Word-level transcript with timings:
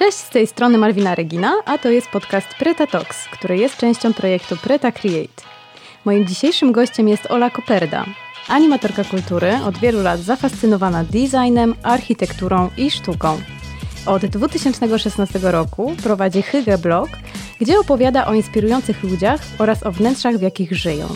Cześć, 0.00 0.18
z 0.18 0.30
tej 0.30 0.46
strony 0.46 0.78
Malwina 0.78 1.14
Regina, 1.14 1.52
a 1.64 1.78
to 1.78 1.90
jest 1.90 2.08
podcast 2.08 2.48
Preta 2.58 2.86
Talks, 2.86 3.28
który 3.32 3.58
jest 3.58 3.76
częścią 3.76 4.12
projektu 4.14 4.56
Preta 4.56 4.92
Create. 4.92 5.42
Moim 6.04 6.26
dzisiejszym 6.26 6.72
gościem 6.72 7.08
jest 7.08 7.30
Ola 7.30 7.50
Koperda, 7.50 8.04
animatorka 8.48 9.04
kultury, 9.04 9.58
od 9.66 9.78
wielu 9.78 10.02
lat 10.02 10.20
zafascynowana 10.20 11.04
designem, 11.04 11.74
architekturą 11.82 12.70
i 12.76 12.90
sztuką. 12.90 13.40
Od 14.06 14.26
2016 14.26 15.38
roku 15.42 15.92
prowadzi 16.02 16.42
Hygge 16.42 16.78
Blog, 16.78 17.08
gdzie 17.60 17.78
opowiada 17.78 18.26
o 18.26 18.34
inspirujących 18.34 19.02
ludziach 19.02 19.40
oraz 19.58 19.86
o 19.86 19.92
wnętrzach, 19.92 20.36
w 20.36 20.42
jakich 20.42 20.76
żyją. 20.76 21.06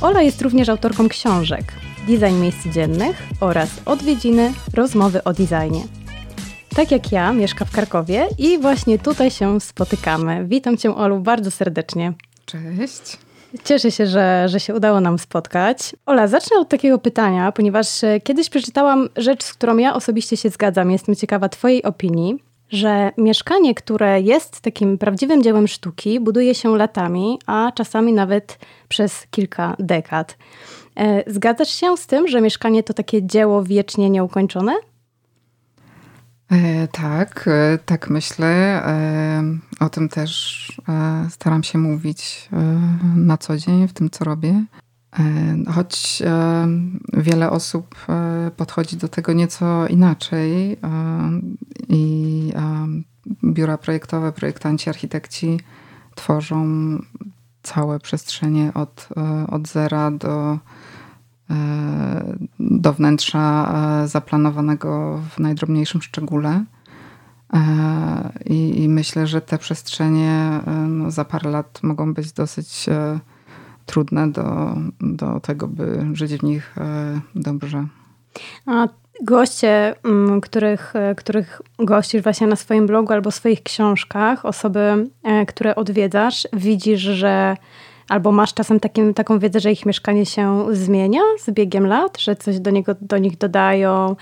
Ola 0.00 0.22
jest 0.22 0.42
również 0.42 0.68
autorką 0.68 1.08
książek 1.08 1.72
Design 2.06 2.40
miejsc 2.40 2.66
dziennych 2.66 3.22
oraz 3.40 3.70
Odwiedziny, 3.84 4.52
rozmowy 4.74 5.24
o 5.24 5.32
designie. 5.32 6.01
Tak 6.76 6.90
jak 6.90 7.12
ja, 7.12 7.32
mieszka 7.32 7.64
w 7.64 7.70
Krakowie 7.70 8.28
i 8.38 8.58
właśnie 8.58 8.98
tutaj 8.98 9.30
się 9.30 9.60
spotykamy. 9.60 10.44
Witam 10.48 10.76
Cię, 10.76 10.96
Olu, 10.96 11.20
bardzo 11.20 11.50
serdecznie. 11.50 12.12
Cześć. 12.46 13.18
Cieszę 13.64 13.90
się, 13.90 14.06
że, 14.06 14.48
że 14.48 14.60
się 14.60 14.74
udało 14.74 15.00
nam 15.00 15.18
spotkać. 15.18 15.96
Ola, 16.06 16.26
zacznę 16.26 16.56
od 16.58 16.68
takiego 16.68 16.98
pytania, 16.98 17.52
ponieważ 17.52 18.04
e, 18.04 18.20
kiedyś 18.20 18.50
przeczytałam 18.50 19.08
rzecz, 19.16 19.44
z 19.44 19.54
którą 19.54 19.76
ja 19.76 19.94
osobiście 19.94 20.36
się 20.36 20.50
zgadzam. 20.50 20.90
Jestem 20.90 21.14
ciekawa 21.14 21.48
Twojej 21.48 21.82
opinii, 21.82 22.42
że 22.70 23.12
mieszkanie, 23.18 23.74
które 23.74 24.20
jest 24.20 24.60
takim 24.60 24.98
prawdziwym 24.98 25.42
dziełem 25.42 25.68
sztuki, 25.68 26.20
buduje 26.20 26.54
się 26.54 26.76
latami, 26.76 27.38
a 27.46 27.72
czasami 27.74 28.12
nawet 28.12 28.58
przez 28.88 29.26
kilka 29.30 29.76
dekad. 29.78 30.36
E, 30.96 31.32
zgadzasz 31.32 31.70
się 31.70 31.96
z 31.96 32.06
tym, 32.06 32.28
że 32.28 32.40
mieszkanie 32.40 32.82
to 32.82 32.94
takie 32.94 33.26
dzieło 33.26 33.62
wiecznie 33.62 34.10
nieukończone? 34.10 34.72
E, 36.52 36.88
tak, 36.88 37.48
e, 37.48 37.78
tak 37.78 38.10
myślę. 38.10 38.46
E, 38.86 39.58
o 39.80 39.88
tym 39.88 40.08
też 40.08 40.62
staram 41.30 41.62
się 41.62 41.78
mówić 41.78 42.48
na 43.16 43.38
co 43.38 43.56
dzień 43.56 43.88
w 43.88 43.92
tym, 43.92 44.10
co 44.10 44.24
robię. 44.24 44.64
Choć 45.74 46.22
wiele 47.12 47.50
osób 47.50 48.06
podchodzi 48.56 48.96
do 48.96 49.08
tego 49.08 49.32
nieco 49.32 49.86
inaczej 49.86 50.76
i 51.88 52.52
biura 53.44 53.78
projektowe, 53.78 54.32
projektanci, 54.32 54.90
architekci 54.90 55.60
tworzą 56.14 56.66
całe 57.62 58.00
przestrzenie 58.00 58.74
od, 58.74 59.08
od 59.48 59.68
zera 59.68 60.10
do 60.10 60.58
do 62.60 62.92
wnętrza 62.92 63.74
e, 64.04 64.08
zaplanowanego 64.08 65.20
w 65.30 65.38
najdrobniejszym 65.38 66.02
szczególe. 66.02 66.64
E, 67.52 67.58
I, 68.44 68.82
I, 68.82 68.88
myślę, 68.88 69.26
że 69.26 69.40
te 69.40 69.58
przestrzenie 69.58 70.60
e, 70.66 70.70
no, 70.70 71.10
za 71.10 71.24
parę 71.24 71.50
lat 71.50 71.82
mogą 71.82 72.14
być 72.14 72.32
dosyć 72.32 72.86
trudne 73.86 74.30
do, 74.30 74.76
do 75.00 75.40
tego, 75.40 75.68
by 75.68 76.06
żyć 76.12 76.34
w 76.34 76.42
nich 76.42 76.74
dobrze. 77.34 77.86
A 78.66 78.88
goście, 79.22 79.94
mm, 80.04 80.40
których, 80.40 80.92
których 81.16 81.62
gościsz 81.78 82.22
właśnie 82.22 82.46
na 82.46 82.56
swoim 82.56 82.86
blogu 82.86 83.12
albo 83.12 83.30
swoich 83.30 83.62
książkach, 83.62 84.46
osoby, 84.46 85.10
które 85.48 85.74
odwiedzasz, 85.74 86.48
widzisz, 86.52 87.00
że 87.00 87.56
Albo 88.08 88.32
masz 88.32 88.54
czasem 88.54 88.80
taką 89.14 89.38
wiedzę, 89.38 89.60
że 89.60 89.72
ich 89.72 89.86
mieszkanie 89.86 90.26
się 90.26 90.66
zmienia 90.72 91.20
z 91.38 91.50
biegiem 91.50 91.86
lat, 91.86 92.20
że 92.20 92.36
coś 92.36 92.60
do, 92.60 92.70
niego, 92.70 92.94
do 93.00 93.18
nich 93.18 93.38
dodają. 93.38 94.16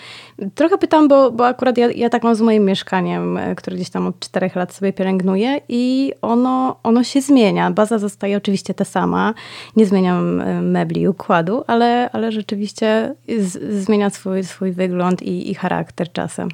Trochę 0.54 0.78
pytam, 0.78 1.08
bo, 1.08 1.30
bo 1.30 1.46
akurat 1.46 1.78
ja, 1.78 1.90
ja 1.90 2.08
tak 2.10 2.22
mam 2.22 2.34
z 2.34 2.40
moim 2.40 2.64
mieszkaniem, 2.64 3.36
e, 3.36 3.54
które 3.54 3.76
gdzieś 3.76 3.90
tam 3.90 4.06
od 4.06 4.20
czterech 4.20 4.56
lat 4.56 4.74
sobie 4.74 4.92
pielęgnuję 4.92 5.60
i 5.68 6.12
ono, 6.22 6.76
ono 6.82 7.04
się 7.04 7.20
zmienia. 7.20 7.70
Baza 7.70 7.98
zostaje 7.98 8.36
oczywiście 8.36 8.74
ta 8.74 8.84
sama. 8.84 9.34
Nie 9.76 9.86
zmieniam 9.86 10.40
e, 10.40 10.62
mebli 10.62 11.08
układu, 11.08 11.64
ale, 11.66 12.10
ale 12.12 12.32
rzeczywiście 12.32 13.14
z, 13.38 13.82
zmienia 13.84 14.10
swój, 14.10 14.44
swój 14.44 14.72
wygląd 14.72 15.22
i, 15.22 15.50
i 15.50 15.54
charakter 15.54 16.12
czasem. 16.12 16.48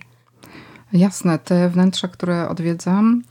Jasne, 0.92 1.38
te 1.38 1.68
wnętrza, 1.68 2.08
które 2.08 2.48
odwiedzam, 2.48 3.22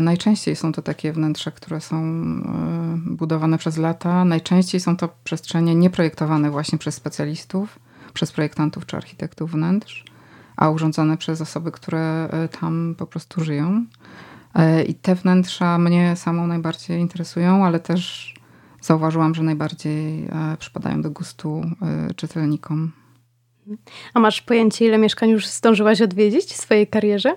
najczęściej 0.00 0.56
są 0.56 0.72
to 0.72 0.82
takie 0.82 1.12
wnętrza, 1.12 1.50
które 1.50 1.80
są 1.80 1.96
e, 1.96 2.98
budowane 3.06 3.58
przez 3.58 3.76
lata. 3.76 4.24
Najczęściej 4.24 4.80
są 4.80 4.96
to 4.96 5.08
przestrzenie 5.24 5.74
nieprojektowane 5.74 6.50
właśnie 6.50 6.78
przez 6.78 6.94
specjalistów, 6.94 7.78
przez 8.14 8.32
projektantów 8.32 8.86
czy 8.86 8.96
architektów 8.96 9.50
wnętrz, 9.50 10.04
a 10.56 10.70
urządzone 10.70 11.16
przez 11.16 11.40
osoby, 11.40 11.72
które 11.72 12.28
e, 12.30 12.48
tam 12.48 12.94
po 12.98 13.06
prostu 13.06 13.44
żyją. 13.44 13.84
I 14.86 14.94
te 14.94 15.14
wnętrza 15.14 15.78
mnie 15.78 16.16
samą 16.16 16.46
najbardziej 16.46 17.00
interesują, 17.00 17.64
ale 17.66 17.80
też 17.80 18.34
zauważyłam, 18.80 19.34
że 19.34 19.42
najbardziej 19.42 20.28
przypadają 20.58 21.02
do 21.02 21.10
gustu 21.10 21.62
czytelnikom. 22.16 22.92
A 24.14 24.20
masz 24.20 24.42
pojęcie, 24.42 24.86
ile 24.86 24.98
mieszkań 24.98 25.30
już 25.30 25.46
zdążyłaś 25.46 26.02
odwiedzić 26.02 26.52
w 26.52 26.56
swojej 26.56 26.86
karierze? 26.86 27.34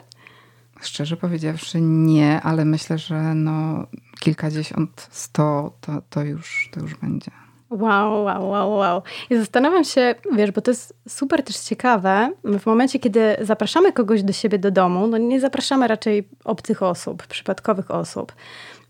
Szczerze 0.81 1.17
powiedziawszy 1.17 1.81
nie, 1.81 2.41
ale 2.41 2.65
myślę, 2.65 2.97
że 2.97 3.35
no 3.35 3.87
kilkadziesiąt, 4.19 5.07
sto 5.11 5.73
to, 5.81 6.01
to, 6.09 6.23
już, 6.23 6.69
to 6.73 6.79
już 6.79 6.95
będzie. 6.95 7.31
Wow, 7.69 8.23
wow, 8.23 8.49
wow, 8.49 8.71
wow. 8.71 9.01
I 9.29 9.37
zastanawiam 9.37 9.83
się, 9.83 10.15
wiesz, 10.35 10.51
bo 10.51 10.61
to 10.61 10.71
jest 10.71 10.93
super 11.07 11.43
też 11.43 11.57
ciekawe, 11.57 12.31
w 12.59 12.65
momencie, 12.65 12.99
kiedy 12.99 13.37
zapraszamy 13.41 13.93
kogoś 13.93 14.23
do 14.23 14.33
siebie 14.33 14.59
do 14.59 14.71
domu, 14.71 15.07
no 15.07 15.17
nie 15.17 15.39
zapraszamy 15.39 15.87
raczej 15.87 16.29
obcych 16.43 16.83
osób, 16.83 17.27
przypadkowych 17.27 17.91
osób. 17.91 18.33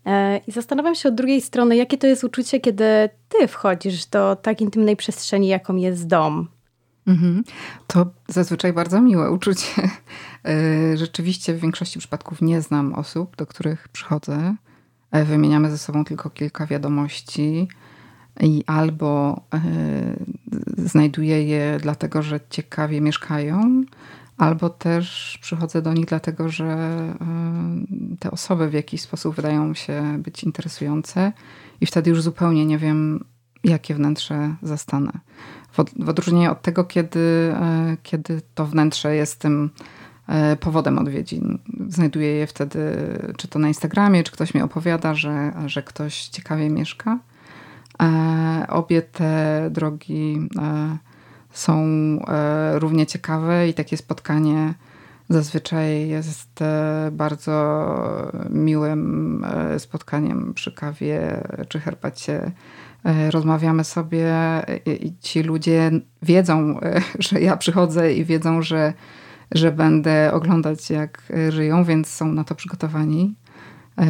E, 0.06 0.40
I 0.46 0.52
zastanawiam 0.52 0.94
się 0.94 1.08
od 1.08 1.14
drugiej 1.14 1.40
strony, 1.40 1.76
jakie 1.76 1.98
to 1.98 2.06
jest 2.06 2.24
uczucie, 2.24 2.60
kiedy 2.60 3.10
ty 3.28 3.48
wchodzisz 3.48 4.06
do 4.06 4.36
tak 4.36 4.60
intymnej 4.60 4.96
przestrzeni, 4.96 5.48
jaką 5.48 5.76
jest 5.76 6.06
dom. 6.06 6.48
Mhm. 7.08 7.44
To 7.86 8.06
zazwyczaj 8.28 8.72
bardzo 8.72 9.00
miłe 9.00 9.30
uczucie. 9.30 9.88
E, 10.44 10.96
rzeczywiście 10.96 11.54
w 11.54 11.60
większości 11.60 11.98
przypadków 11.98 12.42
nie 12.42 12.60
znam 12.60 12.94
osób, 12.94 13.36
do 13.36 13.46
których 13.46 13.88
przychodzę. 13.88 14.56
E, 15.10 15.24
wymieniamy 15.24 15.70
ze 15.70 15.78
sobą 15.78 16.04
tylko 16.04 16.30
kilka 16.30 16.66
wiadomości 16.66 17.68
i 18.40 18.64
albo 18.66 19.40
e, 19.54 19.60
znajduję 20.76 21.44
je 21.44 21.78
dlatego, 21.82 22.22
że 22.22 22.40
ciekawie 22.50 23.00
mieszkają, 23.00 23.84
albo 24.36 24.70
też 24.70 25.38
przychodzę 25.42 25.82
do 25.82 25.92
nich 25.92 26.06
dlatego, 26.06 26.48
że 26.48 26.98
te 28.18 28.30
osoby 28.30 28.68
w 28.68 28.72
jakiś 28.72 29.00
sposób 29.00 29.36
wydają 29.36 29.74
się 29.74 30.18
być 30.18 30.44
interesujące 30.44 31.32
i 31.80 31.86
wtedy 31.86 32.10
już 32.10 32.22
zupełnie 32.22 32.66
nie 32.66 32.78
wiem, 32.78 33.24
jakie 33.64 33.94
wnętrze 33.94 34.54
zastanę. 34.62 35.12
W 35.72 36.08
odróżnieniu 36.08 36.52
od 36.52 36.62
tego, 36.62 36.84
kiedy, 36.84 37.54
kiedy 38.02 38.42
to 38.54 38.66
wnętrze 38.66 39.16
jest 39.16 39.38
tym 39.38 39.70
E, 40.28 40.56
powodem 40.56 40.98
odwiedzin. 40.98 41.58
Znajduję 41.88 42.28
je 42.28 42.46
wtedy, 42.46 42.80
czy 43.36 43.48
to 43.48 43.58
na 43.58 43.68
Instagramie, 43.68 44.24
czy 44.24 44.32
ktoś 44.32 44.54
mi 44.54 44.62
opowiada, 44.62 45.14
że, 45.14 45.52
że 45.66 45.82
ktoś 45.82 46.28
ciekawie 46.28 46.70
mieszka. 46.70 47.18
E, 48.02 48.66
obie 48.68 49.02
te 49.02 49.68
drogi 49.70 50.48
e, 50.58 50.98
są 51.52 51.84
równie 52.74 53.06
ciekawe 53.06 53.68
i 53.68 53.74
takie 53.74 53.96
spotkanie 53.96 54.74
zazwyczaj 55.28 56.08
jest 56.08 56.60
bardzo 57.12 57.86
miłym 58.50 59.46
spotkaniem 59.78 60.54
przy 60.54 60.72
kawie 60.72 61.42
czy 61.68 61.80
herbacie. 61.80 62.52
Rozmawiamy 63.30 63.84
sobie 63.84 64.32
i 64.86 65.12
ci 65.20 65.42
ludzie 65.42 65.90
wiedzą, 66.22 66.80
że 67.18 67.40
ja 67.40 67.56
przychodzę 67.56 68.14
i 68.14 68.24
wiedzą, 68.24 68.62
że 68.62 68.92
że 69.52 69.72
będę 69.72 70.32
oglądać, 70.32 70.90
jak 70.90 71.22
e, 71.30 71.52
żyją, 71.52 71.84
więc 71.84 72.08
są 72.08 72.32
na 72.32 72.44
to 72.44 72.54
przygotowani. 72.54 73.34
E, 73.98 74.04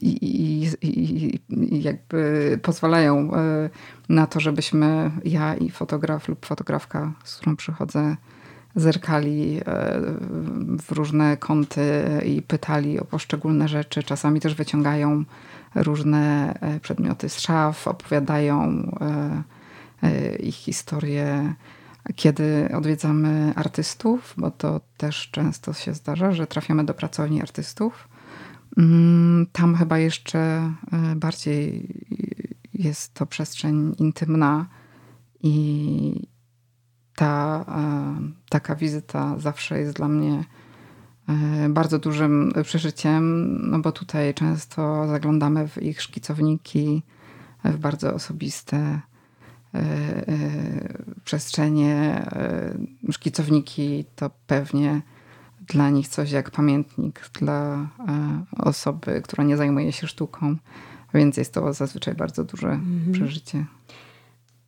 I, 0.00 0.24
i, 0.24 0.68
i, 0.82 1.40
i 1.48 1.82
jakby 1.82 2.58
pozwalają 2.62 3.34
e, 3.34 3.70
na 4.08 4.26
to, 4.26 4.40
żebyśmy 4.40 5.10
ja 5.24 5.54
i 5.54 5.70
fotograf 5.70 6.28
lub 6.28 6.46
fotografka, 6.46 7.12
z 7.24 7.36
którą 7.36 7.56
przychodzę, 7.56 8.16
zerkali 8.76 9.60
w 10.82 10.92
różne 10.92 11.36
kąty 11.36 12.02
i 12.26 12.42
pytali 12.42 13.00
o 13.00 13.04
poszczególne 13.04 13.68
rzeczy. 13.68 14.02
Czasami 14.02 14.40
też 14.40 14.54
wyciągają 14.54 15.24
różne 15.74 16.54
przedmioty 16.82 17.28
z 17.28 17.38
szaf, 17.40 17.88
opowiadają 17.88 18.90
ich 20.40 20.54
historię 20.54 21.54
kiedy 22.16 22.68
odwiedzamy 22.76 23.52
artystów, 23.56 24.34
bo 24.36 24.50
to 24.50 24.80
też 24.96 25.30
często 25.30 25.72
się 25.72 25.94
zdarza, 25.94 26.32
że 26.32 26.46
trafiamy 26.46 26.84
do 26.84 26.94
pracowni 26.94 27.42
artystów, 27.42 28.08
mm, 28.76 29.46
tam 29.52 29.76
chyba 29.76 29.98
jeszcze 29.98 30.38
e, 30.38 30.72
bardziej 31.16 31.88
jest 32.74 33.14
to 33.14 33.26
przestrzeń 33.26 33.94
intymna 33.98 34.66
i 35.42 36.28
ta, 37.16 37.64
e, 37.68 38.14
taka 38.48 38.74
wizyta 38.74 39.38
zawsze 39.38 39.78
jest 39.80 39.96
dla 39.96 40.08
mnie 40.08 40.44
bardzo 41.68 41.98
dużym 41.98 42.52
przeżyciem, 42.62 43.56
no 43.70 43.78
bo 43.78 43.92
tutaj 43.92 44.34
często 44.34 45.06
zaglądamy 45.08 45.68
w 45.68 45.82
ich 45.82 46.02
szkicowniki, 46.02 47.02
w 47.64 47.76
bardzo 47.76 48.14
osobiste 48.14 49.00
przestrzenie. 51.24 52.26
Szkicowniki 53.10 54.04
to 54.16 54.30
pewnie 54.46 55.02
dla 55.60 55.90
nich 55.90 56.08
coś 56.08 56.30
jak 56.30 56.50
pamiętnik 56.50 57.30
dla 57.40 57.88
osoby, 58.58 59.22
która 59.24 59.44
nie 59.44 59.56
zajmuje 59.56 59.92
się 59.92 60.06
sztuką, 60.06 60.56
więc 61.14 61.36
jest 61.36 61.54
to 61.54 61.72
zazwyczaj 61.72 62.14
bardzo 62.14 62.44
duże 62.44 62.68
mhm. 62.68 63.12
przeżycie. 63.12 63.64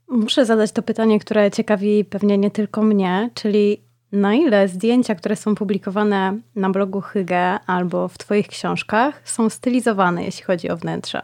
Muszę 0.09 0.47
zadać 0.47 0.73
to 0.73 0.83
pytanie, 0.83 1.19
które 1.19 1.51
ciekawi 1.51 2.05
pewnie 2.05 2.39
nie 2.39 2.51
tylko 2.51 2.83
mnie, 2.83 3.31
czyli 3.35 3.81
na 4.15 4.35
ile 4.35 4.69
zdjęcia, 4.69 5.15
które 5.15 5.37
są 5.37 5.55
publikowane 5.55 6.39
na 6.57 6.71
blogu 6.71 7.01
Hygge 7.01 7.59
albo 7.67 8.09
w 8.09 8.19
Twoich 8.19 8.49
książkach, 8.49 9.23
są 9.25 9.51
stylizowane, 9.51 10.25
jeśli 10.25 10.45
chodzi 10.45 10.71
o 10.71 10.77
wnętrze? 10.77 11.23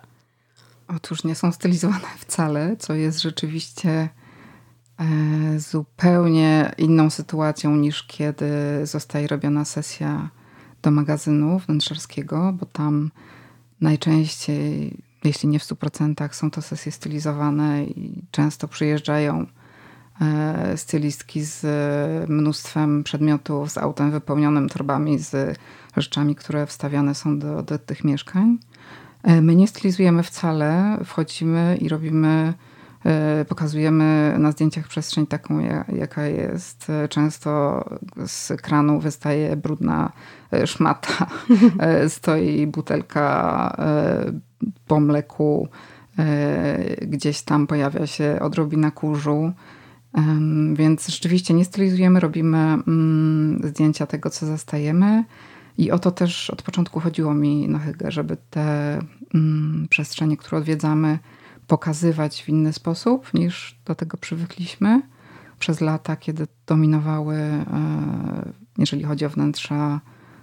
Otóż 0.97 1.25
nie 1.25 1.35
są 1.35 1.53
stylizowane 1.53 2.09
wcale, 2.19 2.77
co 2.79 2.95
jest 2.95 3.21
rzeczywiście 3.21 3.91
e, 3.91 4.09
zupełnie 5.59 6.73
inną 6.79 7.11
sytuacją 7.11 7.77
niż 7.77 8.03
kiedy 8.03 8.51
zostaje 8.87 9.27
robiona 9.27 9.65
sesja 9.65 10.31
do 10.83 10.91
magazynu 10.91 11.59
wnętrzarskiego, 11.59 12.53
bo 12.53 12.67
tam 12.67 13.11
najczęściej 13.81 14.97
jeśli 15.25 15.49
nie 15.49 15.59
w 15.59 15.63
100%, 15.63 16.33
są 16.33 16.51
to 16.51 16.63
sesje 16.63 16.93
stylizowane 16.93 17.85
i 17.85 18.23
często 18.31 18.69
przyjeżdżają 18.69 19.47
stylistki 20.77 21.43
z 21.43 21.67
mnóstwem 22.31 23.05
przedmiotów, 23.05 23.71
z 23.71 23.79
autem 23.79 24.11
wypełnionym 24.11 24.69
torbami, 24.69 25.19
z 25.19 25.59
rzeczami, 25.97 26.35
które 26.35 26.67
wstawiane 26.67 27.15
są 27.15 27.39
do, 27.39 27.63
do 27.63 27.79
tych 27.79 28.05
mieszkań. 28.05 28.59
E, 29.23 29.41
my 29.41 29.57
nie 29.57 29.69
stylizujemy 29.69 30.23
wcale, 30.23 30.99
wchodzimy 31.05 31.79
i 31.81 31.89
robimy, 31.89 32.55
e, 33.05 33.45
pokazujemy 33.45 34.37
na 34.39 34.53
zdjęciach 34.53 34.89
przestrzeń 34.89 35.27
taką, 35.27 35.59
jaka 35.89 36.27
jest. 36.27 36.93
Często 37.09 37.85
z 38.27 38.61
kranu 38.63 39.01
wystaje 39.01 39.57
brudna 39.57 40.13
szmata, 40.65 41.27
stoi 42.09 42.67
butelka 42.67 43.77
po 44.87 45.01
mleku 45.01 45.69
e, 46.19 47.07
gdzieś 47.07 47.43
tam 47.43 47.67
pojawia 47.67 48.07
się 48.07 48.39
odrobina 48.41 48.91
kurzu. 48.91 49.53
Więc 50.75 51.09
rzeczywiście 51.09 51.55
nie 51.55 51.65
stylizujemy, 51.65 52.21
robimy 52.21 52.59
mm, 52.59 53.61
zdjęcia 53.65 54.07
tego, 54.07 54.31
co 54.31 54.47
zastajemy. 54.47 55.25
I 55.79 55.91
o 55.91 55.99
to 55.99 56.11
też 56.11 56.51
od 56.51 56.63
początku 56.63 57.01
chodziło 57.01 57.35
mi 57.35 57.69
na 57.69 57.79
Hygge, 57.79 58.11
żeby 58.11 58.37
te 58.51 58.99
mm, 59.35 59.87
przestrzenie, 59.91 60.37
które 60.37 60.59
odwiedzamy, 60.59 61.19
pokazywać 61.67 62.43
w 62.43 62.49
inny 62.49 62.73
sposób 62.73 63.35
niż 63.35 63.79
do 63.85 63.95
tego 63.95 64.17
przywykliśmy. 64.17 65.03
Przez 65.59 65.81
lata, 65.81 66.17
kiedy 66.17 66.47
dominowały, 66.67 67.37
e, 67.37 67.65
jeżeli 68.79 69.05
chodzi 69.05 69.25
o 69.25 69.31
wnętrza, 69.31 70.01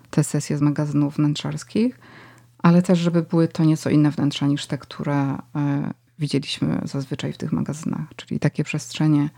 te 0.09 0.23
sesje 0.23 0.57
z 0.57 0.61
magazynów 0.61 1.15
wnętrzarskich. 1.15 1.99
Ale 2.57 2.81
też, 2.81 2.99
żeby 2.99 3.21
były 3.21 3.47
to 3.47 3.63
nieco 3.63 3.89
inne 3.89 4.11
wnętrza 4.11 4.47
niż 4.47 4.65
te, 4.65 4.77
które 4.77 5.15
e, 5.15 5.37
widzieliśmy 6.19 6.81
zazwyczaj 6.83 7.33
w 7.33 7.37
tych 7.37 7.51
magazynach, 7.51 8.07
czyli 8.15 8.39
takie 8.39 8.63
przestrzenie 8.63 9.29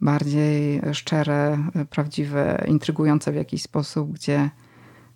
bardziej 0.00 0.80
szczere, 0.92 1.58
prawdziwe, 1.90 2.64
intrygujące 2.68 3.32
w 3.32 3.34
jakiś 3.34 3.62
sposób, 3.62 4.12
gdzie 4.12 4.50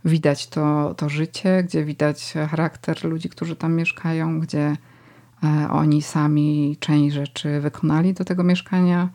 widać 0.05 0.47
to, 0.47 0.95
to 0.95 1.09
życie, 1.09 1.63
gdzie 1.65 1.85
widać 1.85 2.35
charakter 2.51 3.05
ludzi, 3.05 3.29
którzy 3.29 3.57
tam 3.57 3.75
mieszkają, 3.75 4.41
gdzie 4.41 4.77
e, 5.45 5.69
oni 5.71 6.03
sami 6.03 6.77
część 6.81 7.15
rzeczy 7.15 7.61
wykonali 7.61 8.15
do 8.15 8.25
tego 8.25 8.45
mieszkania. 8.45 9.09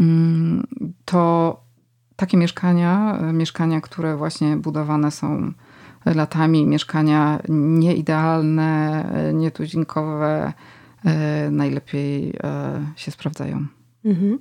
Mm, 0.00 0.66
to 1.04 1.60
takie 2.16 2.36
mieszkania, 2.36 3.18
e, 3.20 3.32
mieszkania, 3.32 3.80
które 3.80 4.16
właśnie 4.16 4.56
budowane 4.56 5.10
są 5.10 5.52
latami 6.04 6.66
mieszkania 6.66 7.38
nieidealne, 7.48 9.04
nietuzinkowe 9.34 10.52
e, 11.04 11.50
najlepiej 11.50 12.34
e, 12.42 12.82
się 12.96 13.10
sprawdzają. 13.10 13.66
Mhm. 14.04 14.38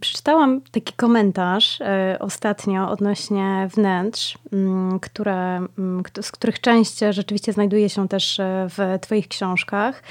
Przeczytałam 0.00 0.60
taki 0.60 0.92
komentarz 0.92 1.80
e, 1.80 2.16
ostatnio 2.20 2.90
odnośnie 2.90 3.68
wnętrz, 3.74 4.38
które, 5.02 5.66
z 6.20 6.32
których 6.32 6.60
część 6.60 6.98
rzeczywiście 7.10 7.52
znajduje 7.52 7.88
się 7.88 8.08
też 8.08 8.40
w 8.44 8.98
Twoich 9.00 9.28
książkach. 9.28 10.02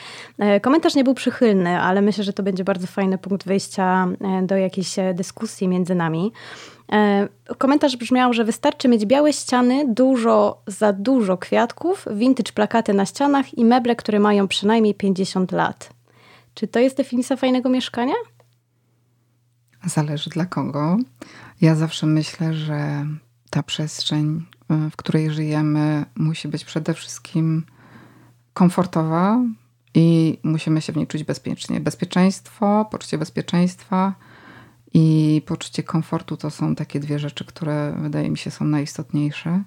Komentarz 0.62 0.96
nie 0.96 1.04
był 1.04 1.14
przychylny, 1.14 1.82
ale 1.82 2.02
myślę, 2.02 2.24
że 2.24 2.34
to 2.34 2.44
będzie 2.44 2.64
bardzo 2.64 2.88
fajny 2.88 3.18
punkt 3.18 3.48
wyjścia 3.48 4.08
do 4.44 4.58
jakiejś 4.58 4.96
dyskusji 5.14 5.68
między 5.68 5.96
nami. 5.96 6.32
E, 6.92 7.28
komentarz 7.58 7.98
brzmiał, 7.98 8.34
że 8.34 8.44
wystarczy 8.44 8.88
mieć 8.88 9.06
białe 9.06 9.34
ściany, 9.34 9.86
dużo, 9.88 10.62
za 10.68 10.94
dużo 10.94 11.38
kwiatków, 11.38 12.06
vintage 12.12 12.52
plakaty 12.52 12.94
na 12.94 13.06
ścianach 13.06 13.58
i 13.58 13.66
meble, 13.66 13.96
które 13.96 14.20
mają 14.20 14.48
przynajmniej 14.48 14.96
50 14.96 15.52
lat. 15.52 16.01
Czy 16.54 16.68
to 16.68 16.80
jest 16.80 16.98
definicja 16.98 17.36
fajnego 17.36 17.70
mieszkania? 17.70 18.14
Zależy 19.86 20.30
dla 20.30 20.46
kogo. 20.46 20.98
Ja 21.62 21.76
zawsze 21.76 22.08
myślę, 22.08 22.54
że 22.54 23.06
ta 23.50 23.64
przestrzeń, 23.64 24.46
e, 24.70 24.90
w 24.90 24.96
której 24.96 25.32
żyjemy, 25.32 26.06
musi 26.16 26.48
być 26.48 26.66
przede 26.66 26.94
wszystkim 26.94 27.66
komfortowa 28.54 29.42
i 29.94 30.38
musimy 30.44 30.82
się 30.82 30.94
w 30.94 30.98
niej 30.98 31.08
czuć 31.08 31.24
bezpiecznie. 31.24 31.80
Bezpieczeństwo, 31.80 32.88
poczucie 32.92 33.18
bezpieczeństwa 33.18 34.16
i 34.94 35.42
poczucie 35.46 35.84
komfortu 35.84 36.38
to 36.38 36.52
są 36.52 36.76
takie 36.76 37.00
dwie 37.00 37.20
rzeczy, 37.20 37.46
które 37.46 37.96
wydaje 38.02 38.30
mi 38.30 38.38
się 38.38 38.52
są 38.52 38.66
najistotniejsze. 38.66 39.64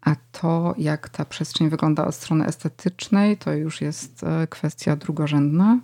A 0.00 0.16
to, 0.32 0.74
jak 0.78 1.08
ta 1.08 1.24
przestrzeń 1.24 1.68
wygląda 1.68 2.06
od 2.06 2.14
strony 2.14 2.46
estetycznej, 2.46 3.36
to 3.36 3.52
już 3.52 3.80
jest 3.80 4.24
e, 4.24 4.46
kwestia 4.46 4.96
drugorzędna. 4.96 5.80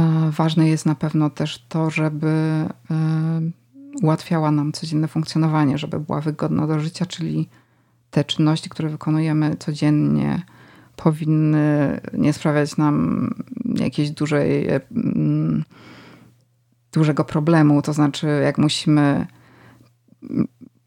E, 0.00 0.30
ważne 0.30 0.68
jest 0.68 0.86
na 0.86 0.94
pewno 0.94 1.30
też 1.30 1.64
to, 1.68 1.90
żeby 1.90 2.28
e, 2.28 2.66
ułatwiała 4.02 4.50
nam 4.50 4.72
codzienne 4.72 5.08
funkcjonowanie, 5.08 5.78
żeby 5.78 6.00
była 6.00 6.20
wygodna 6.20 6.66
do 6.66 6.80
życia, 6.80 7.06
czyli 7.06 7.48
te 8.10 8.24
czynności, 8.24 8.70
które 8.70 8.88
wykonujemy 8.88 9.56
codziennie, 9.56 10.42
powinny 10.96 12.00
nie 12.12 12.32
sprawiać 12.32 12.76
nam 12.76 13.28
jakiejś 13.74 14.10
dużej 14.10 14.68
dużego 16.92 17.24
problemu. 17.24 17.82
To 17.82 17.92
znaczy, 17.92 18.26
jak 18.44 18.58
musimy, 18.58 19.26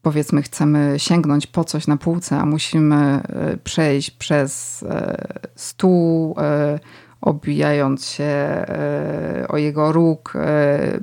powiedzmy, 0.02 0.42
chcemy 0.42 0.94
sięgnąć 0.98 1.46
po 1.46 1.64
coś 1.64 1.86
na 1.86 1.96
półce, 1.96 2.38
a 2.38 2.46
musimy 2.46 2.96
e, 2.96 3.56
przejść 3.56 4.10
przez 4.10 4.82
e, 4.82 5.16
stół, 5.54 6.34
e, 6.38 6.78
obijając 7.24 8.06
się 8.06 8.64
o 9.48 9.56
jego 9.56 9.92
róg, 9.92 10.32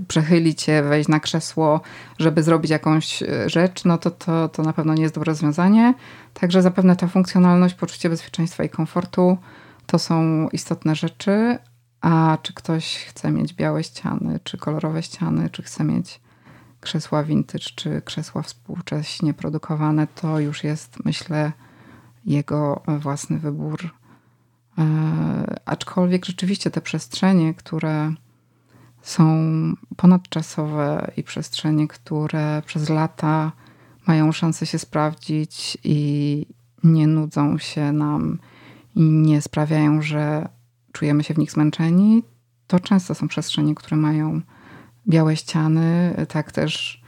przechylić 0.08 0.62
się, 0.62 0.84
wejść 0.84 1.10
na 1.10 1.20
krzesło, 1.20 1.82
żeby 2.20 2.44
zrobić 2.44 2.72
jakąś 2.72 3.24
rzecz, 3.46 3.86
no 3.86 3.98
to, 3.98 4.12
to, 4.12 4.50
to 4.50 4.64
na 4.64 4.74
pewno 4.74 4.94
nie 4.94 5.02
jest 5.02 5.16
dobre 5.16 5.30
rozwiązanie. 5.30 5.94
Także 6.34 6.62
zapewne 6.62 6.96
ta 6.96 7.08
funkcjonalność, 7.08 7.76
poczucie 7.76 8.10
bezpieczeństwa 8.10 8.64
i 8.64 8.70
komfortu 8.70 9.38
to 9.86 10.00
są 10.00 10.48
istotne 10.50 10.96
rzeczy, 10.96 11.58
a 12.02 12.38
czy 12.42 12.54
ktoś 12.54 12.96
chce 12.98 13.32
mieć 13.32 13.54
białe 13.54 13.84
ściany, 13.84 14.40
czy 14.44 14.58
kolorowe 14.58 15.04
ściany, 15.04 15.50
czy 15.50 15.64
chce 15.64 15.84
mieć 15.84 16.22
krzesła 16.82 17.24
vintage, 17.24 17.66
czy 17.76 18.02
krzesła 18.02 18.42
współcześnie 18.42 19.34
produkowane, 19.34 20.08
to 20.16 20.40
już 20.40 20.64
jest, 20.64 21.06
myślę, 21.06 21.52
jego 22.26 22.82
własny 23.00 23.40
wybór. 23.40 24.01
E, 24.78 25.60
aczkolwiek 25.66 26.26
rzeczywiście 26.26 26.72
te 26.72 26.82
przestrzenie, 26.82 27.54
które 27.54 28.14
są 29.02 29.26
ponadczasowe 29.96 31.12
i 31.18 31.24
przestrzenie, 31.24 31.88
które 31.88 32.62
przez 32.66 32.90
lata 32.90 33.52
mają 34.08 34.32
szansę 34.32 34.66
się 34.66 34.80
sprawdzić 34.80 35.78
i 35.84 36.46
nie 36.84 37.08
nudzą 37.08 37.58
się 37.58 37.92
nam 37.92 38.40
i 38.96 39.02
nie 39.02 39.42
sprawiają, 39.42 40.02
że 40.02 40.50
czujemy 40.92 41.24
się 41.24 41.34
w 41.34 41.38
nich 41.38 41.52
zmęczeni, 41.52 42.24
to 42.68 42.80
często 42.80 43.16
są 43.16 43.28
przestrzenie, 43.28 43.76
które 43.76 43.98
mają 43.98 44.42
białe 45.08 45.36
ściany. 45.36 46.16
Tak 46.30 46.52
też 46.52 47.01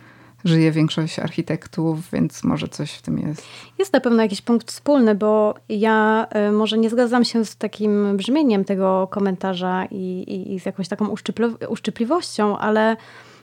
żyje 0.45 0.71
większość 0.71 1.19
architektów, 1.19 2.11
więc 2.13 2.43
może 2.43 2.67
coś 2.67 2.91
w 2.91 3.01
tym 3.01 3.19
jest. 3.19 3.45
Jest 3.79 3.93
na 3.93 3.99
pewno 3.99 4.23
jakiś 4.23 4.41
punkt 4.41 4.71
wspólny, 4.71 5.15
bo 5.15 5.55
ja 5.69 6.27
y, 6.49 6.51
może 6.51 6.77
nie 6.77 6.89
zgadzam 6.89 7.25
się 7.25 7.45
z 7.45 7.55
takim 7.55 8.17
brzmieniem 8.17 8.65
tego 8.65 9.07
komentarza 9.11 9.85
i, 9.91 10.23
i, 10.27 10.53
i 10.53 10.59
z 10.59 10.65
jakąś 10.65 10.87
taką 10.87 11.15
uszczypliwością, 11.69 12.57
ale 12.57 12.97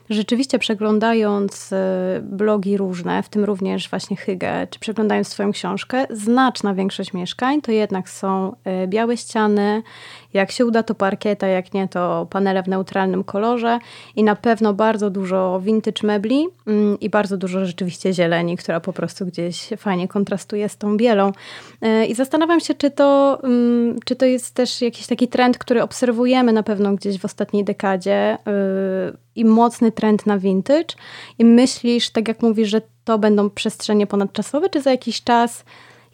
rzeczywiście 0.09 0.59
przeglądając 0.59 1.71
y, 1.71 1.75
blogi 2.21 2.77
różne, 2.77 3.23
w 3.23 3.29
tym 3.29 3.43
również 3.43 3.89
właśnie 3.89 4.17
Hygge, 4.17 4.67
czy 4.69 4.79
przeglądając 4.79 5.27
swoją 5.27 5.51
książkę, 5.51 6.07
znaczna 6.09 6.73
większość 6.73 7.13
mieszkań 7.13 7.61
to 7.61 7.71
jednak 7.71 8.09
są 8.09 8.55
y, 8.83 8.87
białe 8.87 9.17
ściany, 9.17 9.83
jak 10.33 10.51
się 10.51 10.65
uda 10.65 10.83
to 10.83 10.95
parkieta, 10.95 11.47
jak 11.47 11.73
nie 11.73 11.87
to 11.87 12.27
panele 12.29 12.63
w 12.63 12.67
neutralnym 12.67 13.23
kolorze 13.23 13.79
i 14.15 14.23
na 14.23 14.35
pewno 14.35 14.73
bardzo 14.73 15.09
dużo 15.09 15.61
vintage 15.63 16.07
mebli 16.07 16.47
mm, 16.67 16.99
i 16.99 17.09
bardzo 17.09 17.37
dużo 17.37 17.65
rzeczywiście 17.65 18.13
zieleni, 18.13 18.57
która 18.57 18.79
po 18.79 18.93
prostu 18.93 19.25
gdzieś 19.25 19.69
fajnie 19.77 20.07
kontrastuje 20.07 20.69
z 20.69 20.77
tą 20.77 20.97
bielą. 20.97 21.31
Y, 21.85 22.05
I 22.05 22.15
zastanawiam 22.15 22.59
się, 22.59 22.73
czy 22.73 22.91
to, 22.91 23.39
mm, 23.43 23.99
czy 24.05 24.15
to 24.15 24.25
jest 24.25 24.55
też 24.55 24.81
jakiś 24.81 25.07
taki 25.07 25.27
trend, 25.27 25.57
który 25.57 25.83
obserwujemy 25.83 26.53
na 26.53 26.63
pewno 26.63 26.95
gdzieś 26.95 27.19
w 27.19 27.25
ostatniej 27.25 27.63
dekadzie 27.63 28.37
i 29.35 29.45
mocny 29.45 29.91
trend 29.91 30.25
na 30.25 30.37
vintage 30.37 30.95
i 31.39 31.45
myślisz, 31.45 32.09
tak 32.09 32.27
jak 32.27 32.41
mówisz, 32.41 32.69
że 32.69 32.81
to 33.03 33.19
będą 33.19 33.49
przestrzenie 33.49 34.07
ponadczasowe, 34.07 34.69
czy 34.69 34.81
za 34.81 34.91
jakiś 34.91 35.23
czas 35.23 35.63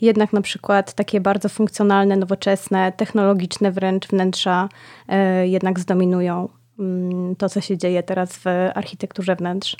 jednak 0.02 0.34
na 0.34 0.42
przykład 0.42 0.94
takie 0.94 1.22
bardzo 1.22 1.50
funkcjonalne, 1.50 2.16
nowoczesne, 2.16 2.92
technologiczne 2.92 3.72
wręcz 3.72 4.08
wnętrza 4.08 4.70
e, 5.08 5.48
jednak 5.48 5.80
zdominują 5.80 6.50
mm, 6.80 7.36
to, 7.36 7.50
co 7.50 7.62
się 7.62 7.78
dzieje 7.78 8.04
teraz 8.04 8.38
w 8.38 8.46
architekturze 8.76 9.36
wnętrz? 9.36 9.78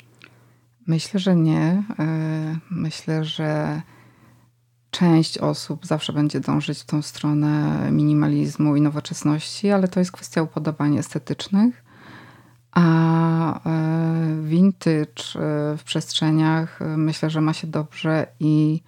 Myślę, 0.86 1.20
że 1.20 1.36
nie. 1.36 1.82
E, 1.98 2.56
myślę, 2.70 3.24
że 3.24 3.82
część 4.90 5.38
osób 5.38 5.86
zawsze 5.86 6.12
będzie 6.12 6.40
dążyć 6.40 6.78
w 6.78 6.86
tą 6.86 7.02
stronę 7.02 7.78
minimalizmu 7.92 8.76
i 8.76 8.80
nowoczesności, 8.80 9.70
ale 9.70 9.88
to 9.88 10.00
jest 10.00 10.12
kwestia 10.12 10.42
upodobań 10.42 10.98
estetycznych. 10.98 11.84
A 12.72 13.68
e, 13.68 14.42
vintage 14.42 15.22
w 15.78 15.82
przestrzeniach 15.84 16.80
myślę, 16.96 17.30
że 17.30 17.40
ma 17.40 17.52
się 17.52 17.66
dobrze 17.66 18.26
i 18.40 18.82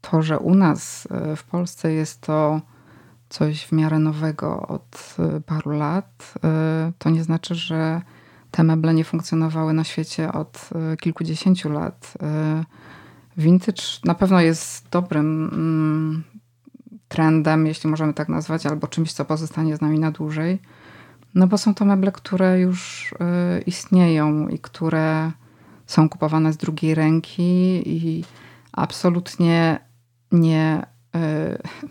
to, 0.00 0.22
że 0.22 0.38
u 0.38 0.54
nas 0.54 1.08
w 1.36 1.44
Polsce 1.44 1.92
jest 1.92 2.20
to 2.20 2.60
coś 3.28 3.66
w 3.66 3.72
miarę 3.72 3.98
nowego 3.98 4.66
od 4.66 5.16
paru 5.46 5.70
lat, 5.70 6.34
to 6.98 7.10
nie 7.10 7.24
znaczy, 7.24 7.54
że 7.54 8.02
te 8.50 8.64
meble 8.64 8.94
nie 8.94 9.04
funkcjonowały 9.04 9.72
na 9.72 9.84
świecie 9.84 10.32
od 10.32 10.70
kilkudziesięciu 11.00 11.70
lat. 11.70 12.14
Vintage 13.36 13.82
na 14.04 14.14
pewno 14.14 14.40
jest 14.40 14.88
dobrym 14.90 15.50
mm, 15.52 16.24
trendem, 17.08 17.66
jeśli 17.66 17.90
możemy 17.90 18.14
tak 18.14 18.28
nazwać, 18.28 18.66
albo 18.66 18.86
czymś, 18.86 19.12
co 19.12 19.24
pozostanie 19.24 19.76
z 19.76 19.80
nami 19.80 19.98
na 19.98 20.10
dłużej. 20.10 20.58
No 21.34 21.46
bo 21.46 21.58
są 21.58 21.74
to 21.74 21.84
meble, 21.84 22.12
które 22.12 22.60
już 22.60 23.14
istnieją 23.66 24.48
i 24.48 24.58
które 24.58 25.32
są 25.86 26.08
kupowane 26.08 26.52
z 26.52 26.56
drugiej 26.56 26.94
ręki 26.94 27.82
i 27.86 28.24
absolutnie 28.72 29.87
nie 30.32 30.86
y, 31.16 31.18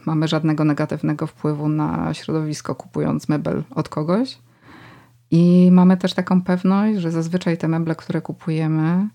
mamy 0.06 0.28
żadnego 0.28 0.64
negatywnego 0.64 1.28
wpływu 1.28 1.70
na 1.70 2.14
środowisko 2.14 2.76
kupując 2.76 3.30
mebel 3.30 3.64
od 3.72 3.90
kogoś. 3.90 4.38
I 5.32 5.70
mamy 5.72 5.98
też 5.98 6.14
taką 6.14 6.42
pewność, 6.42 7.00
że 7.00 7.12
zazwyczaj 7.12 7.58
te 7.58 7.68
meble, 7.68 7.96
które 7.96 8.22
kupujemy, 8.22 9.08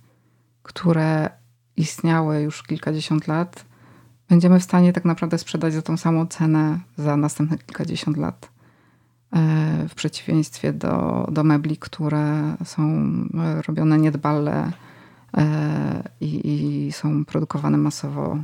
które 0.62 1.30
istniały 1.76 2.40
już 2.40 2.62
kilkadziesiąt 2.62 3.28
lat, 3.28 3.64
będziemy 4.28 4.60
w 4.60 4.64
stanie 4.64 4.92
tak 4.92 5.04
naprawdę 5.04 5.38
sprzedać 5.38 5.74
za 5.74 5.82
tą 5.82 5.96
samą 5.96 6.26
cenę 6.26 6.78
za 6.96 7.16
następne 7.16 7.58
kilkadziesiąt 7.58 8.16
lat. 8.16 8.50
E, 9.32 9.88
w 9.88 9.94
przeciwieństwie 9.94 10.72
do, 10.72 11.26
do 11.32 11.44
mebli, 11.44 11.76
które 11.76 12.56
są 12.64 12.82
e, 12.82 13.62
robione 13.62 13.98
niedbale 13.98 14.72
e, 15.36 16.02
i, 16.20 16.40
i 16.86 16.92
są 16.92 17.24
produkowane 17.24 17.78
masowo 17.78 18.38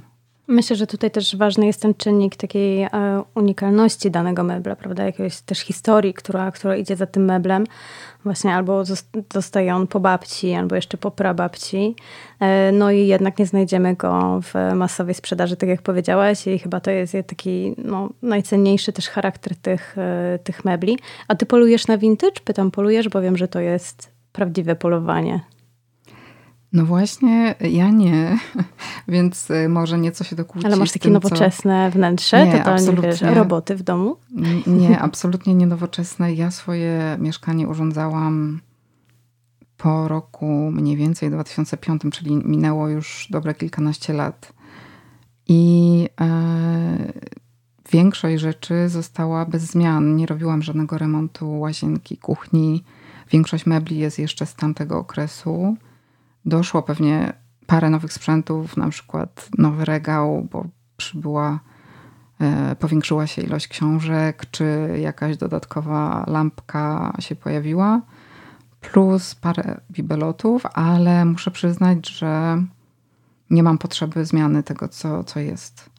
Myślę, 0.51 0.77
że 0.77 0.87
tutaj 0.87 1.11
też 1.11 1.37
ważny 1.37 1.67
jest 1.67 1.83
ten 1.83 1.95
czynnik 1.95 2.37
takiej 2.37 2.83
e, 2.83 2.89
unikalności 3.35 4.11
danego 4.11 4.43
mebla, 4.43 4.77
prawda? 4.77 5.05
Jakiejś 5.05 5.41
też 5.41 5.59
historii, 5.59 6.15
która, 6.15 6.51
która 6.51 6.77
idzie 6.77 6.97
za 6.97 7.07
tym 7.07 7.25
meblem. 7.25 7.67
Właśnie 8.25 8.55
albo 8.55 8.83
zostaje 9.33 9.75
on 9.75 9.87
po 9.87 10.01
babci, 10.01 10.55
albo 10.55 10.75
jeszcze 10.75 10.97
po 10.97 11.11
prababci. 11.11 11.97
E, 12.41 12.73
no 12.73 12.91
i 12.91 13.07
jednak 13.07 13.39
nie 13.39 13.47
znajdziemy 13.47 13.95
go 13.95 14.41
w 14.43 14.75
masowej 14.75 15.15
sprzedaży, 15.15 15.57
tak 15.57 15.69
jak 15.69 15.83
powiedziałaś. 15.83 16.47
I 16.47 16.59
chyba 16.59 16.81
to 16.81 16.91
jest 16.91 17.17
taki 17.27 17.75
no, 17.79 18.09
najcenniejszy 18.23 18.93
też 18.93 19.09
charakter 19.09 19.57
tych, 19.57 19.99
e, 19.99 20.39
tych 20.45 20.65
mebli. 20.65 20.99
A 21.29 21.35
ty 21.35 21.47
polujesz 21.47 21.87
na 21.87 21.99
vintage? 21.99 22.41
Pytam, 22.45 22.71
polujesz, 22.71 23.09
bo 23.09 23.21
wiem, 23.21 23.37
że 23.37 23.49
to 23.49 23.61
jest 23.61 24.11
prawdziwe 24.33 24.77
polowanie. 24.77 25.41
No 26.73 26.87
właśnie, 26.87 27.55
ja 27.61 27.91
nie, 27.91 28.39
więc 29.09 29.51
y, 29.51 29.69
może 29.69 29.99
nieco 29.99 30.25
się 30.25 30.37
dokłócić. 30.37 30.67
Ale 30.67 30.77
masz 30.77 30.93
takie 30.93 31.03
tym, 31.03 31.13
nowoczesne 31.13 31.91
co... 31.91 31.99
wnętrze, 31.99 32.47
nie, 32.47 32.59
totalnie 32.59 32.93
wiesz, 33.03 33.21
roboty 33.21 33.77
w 33.77 33.83
domu? 33.83 34.17
Nie, 34.67 34.99
absolutnie 34.99 35.55
nie 35.55 35.67
nowoczesne. 35.67 36.35
Ja 36.35 36.51
swoje 36.51 37.17
mieszkanie 37.21 37.69
urządzałam 37.69 38.61
po 39.77 40.09
roku 40.09 40.71
mniej 40.73 40.97
więcej 40.97 41.31
2005, 41.31 42.03
czyli 42.13 42.37
minęło 42.37 42.89
już 42.89 43.29
dobre 43.31 43.55
kilkanaście 43.55 44.13
lat. 44.13 44.53
I 45.49 46.09
e, 46.21 47.13
większość 47.93 48.41
rzeczy 48.41 48.89
została 48.89 49.45
bez 49.45 49.63
zmian. 49.63 50.17
Nie 50.17 50.27
robiłam 50.27 50.63
żadnego 50.63 50.99
remontu 50.99 51.59
łazienki, 51.59 52.17
kuchni. 52.17 52.85
Większość 53.31 53.67
mebli 53.67 53.99
jest 53.99 54.19
jeszcze 54.19 54.47
z 54.47 54.55
tamtego 54.55 54.99
okresu 54.99 55.77
doszło 56.45 56.83
pewnie 56.83 57.33
parę 57.67 57.91
nowych 57.91 58.13
sprzętów, 58.13 58.77
na 58.77 58.89
przykład 58.89 59.49
nowy 59.59 59.85
regał, 59.85 60.49
bo 60.51 60.65
przybyła, 60.97 61.61
e, 62.41 62.77
powiększyła 62.77 63.27
się 63.27 63.43
ilość 63.43 63.69
książek, 63.69 64.47
czy 64.51 64.89
jakaś 65.01 65.37
dodatkowa 65.37 66.25
lampka 66.27 67.13
się 67.19 67.37
pojawiła, 67.37 68.01
plus 68.81 69.35
parę 69.35 69.81
bibelotów, 69.91 70.67
ale 70.75 71.25
muszę 71.25 71.51
przyznać, 71.51 72.09
że 72.09 72.63
nie 73.51 73.63
mam 73.63 73.79
potrzeby 73.79 74.25
zmiany 74.25 74.63
tego, 74.63 74.89
co, 74.89 75.25
co 75.25 75.41
jest. 75.41 75.91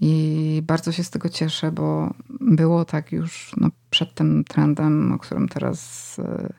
I 0.00 0.62
bardzo 0.66 0.92
się 0.92 1.04
z 1.04 1.10
tego 1.10 1.28
cieszę, 1.28 1.72
bo 1.72 2.14
było 2.40 2.84
tak 2.84 3.12
już 3.12 3.54
no, 3.56 3.68
przed 3.90 4.14
tym 4.14 4.44
trendem, 4.44 5.12
o 5.12 5.18
którym 5.18 5.48
teraz 5.48 6.18
e, 6.18 6.52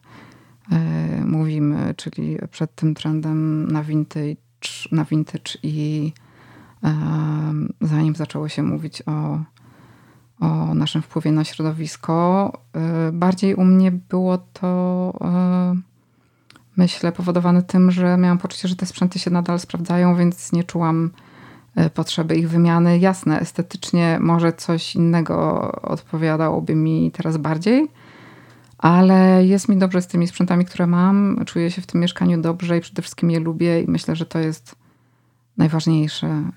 mówimy, 1.26 1.94
czyli 1.98 2.38
przed 2.52 2.76
tym 2.76 2.94
trendem 2.96 3.72
na 3.72 3.84
vintage, 3.84 4.36
na 4.92 5.06
vintage 5.06 5.58
i 5.64 6.14
e, 6.84 6.94
zanim 7.82 8.16
zaczęło 8.16 8.50
się 8.50 8.64
mówić 8.64 9.04
o, 9.06 9.40
o 10.40 10.74
naszym 10.74 11.02
wpływie 11.02 11.32
na 11.32 11.44
środowisko, 11.44 12.52
e, 12.74 13.12
bardziej 13.12 13.56
u 13.56 13.64
mnie 13.64 13.92
było 13.92 14.38
to 14.38 15.14
myślę 16.78 17.12
powodowane 17.12 17.64
tym, 17.64 17.92
że 17.92 18.18
miałam 18.18 18.38
poczucie, 18.38 18.68
że 18.68 18.76
te 18.76 18.86
sprzęty 18.86 19.20
się 19.20 19.32
nadal 19.32 19.60
sprawdzają, 19.60 20.16
więc 20.16 20.54
nie 20.54 20.64
czułam 20.64 21.12
potrzeby 21.94 22.36
ich 22.36 22.50
wymiany. 22.50 23.00
Jasne, 23.00 23.40
estetycznie 23.40 24.18
może 24.22 24.54
coś 24.54 24.96
innego 24.96 25.72
odpowiadałoby 25.82 26.76
mi 26.76 27.12
teraz 27.12 27.38
bardziej, 27.38 27.88
ale 28.78 29.46
jest 29.46 29.70
mi 29.70 29.78
dobrze 29.78 30.02
z 30.02 30.08
tymi 30.08 30.28
sprzętami, 30.28 30.66
które 30.66 30.88
mam. 30.88 31.42
Czuję 31.46 31.72
się 31.72 31.82
w 31.82 31.88
tym 31.88 32.02
mieszkaniu 32.02 32.42
dobrze 32.42 32.78
i 32.78 32.82
przede 32.82 33.02
wszystkim 33.02 33.32
je 33.32 33.40
lubię 33.40 33.82
i 33.82 33.92
myślę, 33.92 34.16
że 34.16 34.26
to 34.26 34.40
jest 34.40 34.76
najważniejsze, 35.58 36.28
e, 36.28 36.52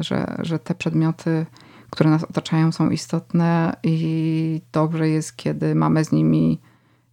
że, 0.00 0.36
że 0.38 0.58
te 0.58 0.74
przedmioty, 0.74 1.46
które 1.90 2.10
nas 2.10 2.24
otaczają, 2.24 2.72
są 2.72 2.90
istotne 2.90 3.76
i 3.82 4.60
dobrze 4.72 5.08
jest, 5.08 5.36
kiedy 5.36 5.74
mamy 5.74 6.04
z 6.04 6.12
nimi 6.12 6.60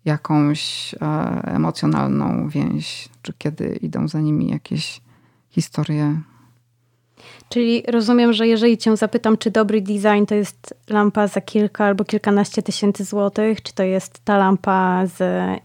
jakąś 0.05 0.93
e, 0.93 0.98
emocjonalną 1.43 2.50
więź, 2.50 3.10
czy 3.22 3.34
kiedy 3.34 3.75
idą 3.81 4.08
za 4.08 4.22
nimi 4.22 4.50
jakieś 4.50 5.01
historie 5.50 6.22
Czyli 7.49 7.83
rozumiem, 7.87 8.33
że 8.33 8.47
jeżeli 8.47 8.77
cię 8.77 8.97
zapytam, 8.97 9.37
czy 9.37 9.51
dobry 9.51 9.81
design 9.81 10.25
to 10.27 10.35
jest 10.35 10.75
lampa 10.89 11.27
za 11.27 11.41
kilka 11.41 11.85
albo 11.85 12.03
kilkanaście 12.05 12.63
tysięcy 12.63 13.03
złotych, 13.03 13.61
czy 13.61 13.73
to 13.73 13.83
jest 13.83 14.19
ta 14.25 14.37
lampa 14.37 15.05
z 15.05 15.19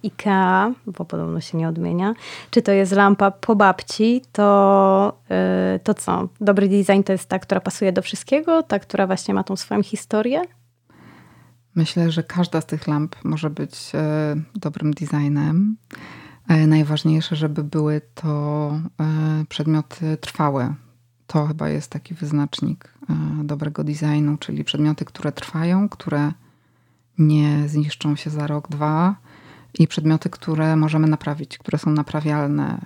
IKEA, 0.04 0.74
bo 0.86 1.04
podobno 1.04 1.40
się 1.40 1.58
nie 1.58 1.68
odmienia, 1.68 2.14
czy 2.50 2.62
to 2.62 2.72
jest 2.72 2.92
lampa 2.92 3.30
po 3.30 3.56
babci, 3.56 4.22
to, 4.32 5.18
yy, 5.30 5.78
to 5.78 5.94
co? 5.94 6.28
Dobry 6.40 6.68
design 6.68 7.02
to 7.02 7.12
jest 7.12 7.28
ta, 7.28 7.38
która 7.38 7.60
pasuje 7.60 7.92
do 7.92 8.02
wszystkiego, 8.02 8.62
ta, 8.62 8.78
która 8.78 9.06
właśnie 9.06 9.34
ma 9.34 9.44
tą 9.44 9.56
swoją 9.56 9.82
historię? 9.82 10.42
Myślę, 11.74 12.10
że 12.10 12.22
każda 12.22 12.60
z 12.60 12.66
tych 12.66 12.86
lamp 12.86 13.16
może 13.24 13.50
być 13.50 13.92
yy, 13.92 14.00
dobrym 14.54 14.94
designem. 14.94 15.76
Yy, 16.50 16.66
najważniejsze, 16.66 17.36
żeby 17.36 17.64
były 17.64 18.00
to 18.14 18.72
przedmioty 19.48 20.16
trwałe, 20.16 20.74
to 21.26 21.46
chyba 21.46 21.68
jest 21.68 21.90
taki 21.90 22.14
wyznacznik 22.14 22.94
e, 23.10 23.44
dobrego 23.44 23.84
designu, 23.84 24.36
czyli 24.36 24.64
przedmioty, 24.64 25.04
które 25.04 25.32
trwają, 25.32 25.88
które 25.88 26.32
nie 27.18 27.68
zniszczą 27.68 28.16
się 28.16 28.30
za 28.30 28.46
rok, 28.46 28.68
dwa 28.68 29.16
i 29.78 29.88
przedmioty, 29.88 30.30
które 30.30 30.76
możemy 30.76 31.06
naprawić, 31.06 31.58
które 31.58 31.78
są 31.78 31.90
naprawialne, 31.90 32.80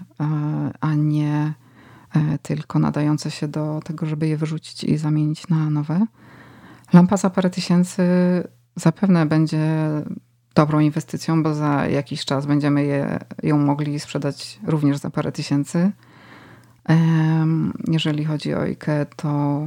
a 0.81 0.95
nie 0.95 1.55
tylko 2.43 2.79
nadające 2.79 3.31
się 3.31 3.49
do 3.49 3.81
tego, 3.85 4.07
żeby 4.07 4.29
je 4.29 4.37
wyrzucić 4.37 4.85
i 4.85 4.97
zamienić 4.97 5.49
na 5.49 5.71
nowe. 5.71 6.07
Lampa 6.93 7.17
za 7.17 7.31
parę 7.31 7.51
tysięcy 7.51 8.03
zapewne 8.77 9.27
będzie 9.27 9.77
dobrą 10.55 10.81
inwestycją, 10.81 11.43
bo 11.43 11.55
za 11.55 11.87
jakiś 11.87 12.25
czas 12.25 12.47
będziemy 12.47 12.85
je, 12.85 13.19
ją 13.43 13.59
mogli 13.59 14.01
sprzedać 14.01 14.61
również 14.67 14.97
za 14.97 15.11
parę 15.11 15.33
tysięcy. 15.33 15.93
Jeżeli 17.89 18.25
chodzi 18.25 18.55
o 18.55 18.61
IKE, 18.61 19.07
to 19.17 19.67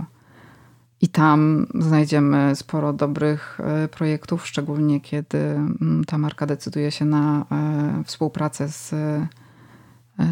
i 1.03 1.07
tam 1.07 1.67
znajdziemy 1.79 2.55
sporo 2.55 2.93
dobrych 2.93 3.59
e, 3.59 3.87
projektów, 3.87 4.47
szczególnie 4.47 5.01
kiedy 5.01 5.37
mm, 5.37 6.03
ta 6.07 6.17
marka 6.17 6.45
decyduje 6.45 6.91
się 6.91 7.05
na 7.05 7.45
e, 7.51 8.03
współpracę 8.03 8.67
z, 8.67 8.93
e, 8.93 9.27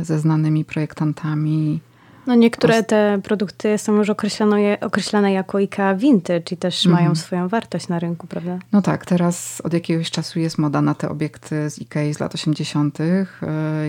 ze 0.02 0.20
znanymi 0.20 0.66
projektantami. 0.66 1.80
No 2.28 2.36
niektóre 2.36 2.84
te 2.84 3.20
produkty 3.24 3.78
są 3.78 3.96
już 3.96 4.10
określone, 4.10 4.80
określane 4.80 5.34
jako 5.34 5.58
IKEA 5.58 5.96
Vintage, 5.98 6.42
czyli 6.42 6.60
też 6.60 6.86
mm. 6.86 7.00
mają 7.00 7.16
swoją 7.16 7.48
wartość 7.48 7.88
na 7.88 8.00
rynku, 8.00 8.28
prawda? 8.28 8.60
No 8.72 8.82
tak, 8.82 9.06
teraz 9.06 9.62
od 9.62 9.74
jakiegoś 9.74 10.12
czasu 10.12 10.40
jest 10.40 10.58
moda 10.58 10.82
na 10.82 10.96
te 10.96 11.10
obiekty 11.10 11.70
z 11.70 11.80
IKEA 11.80 12.14
z 12.14 12.20
lat 12.20 12.36
80. 12.36 12.98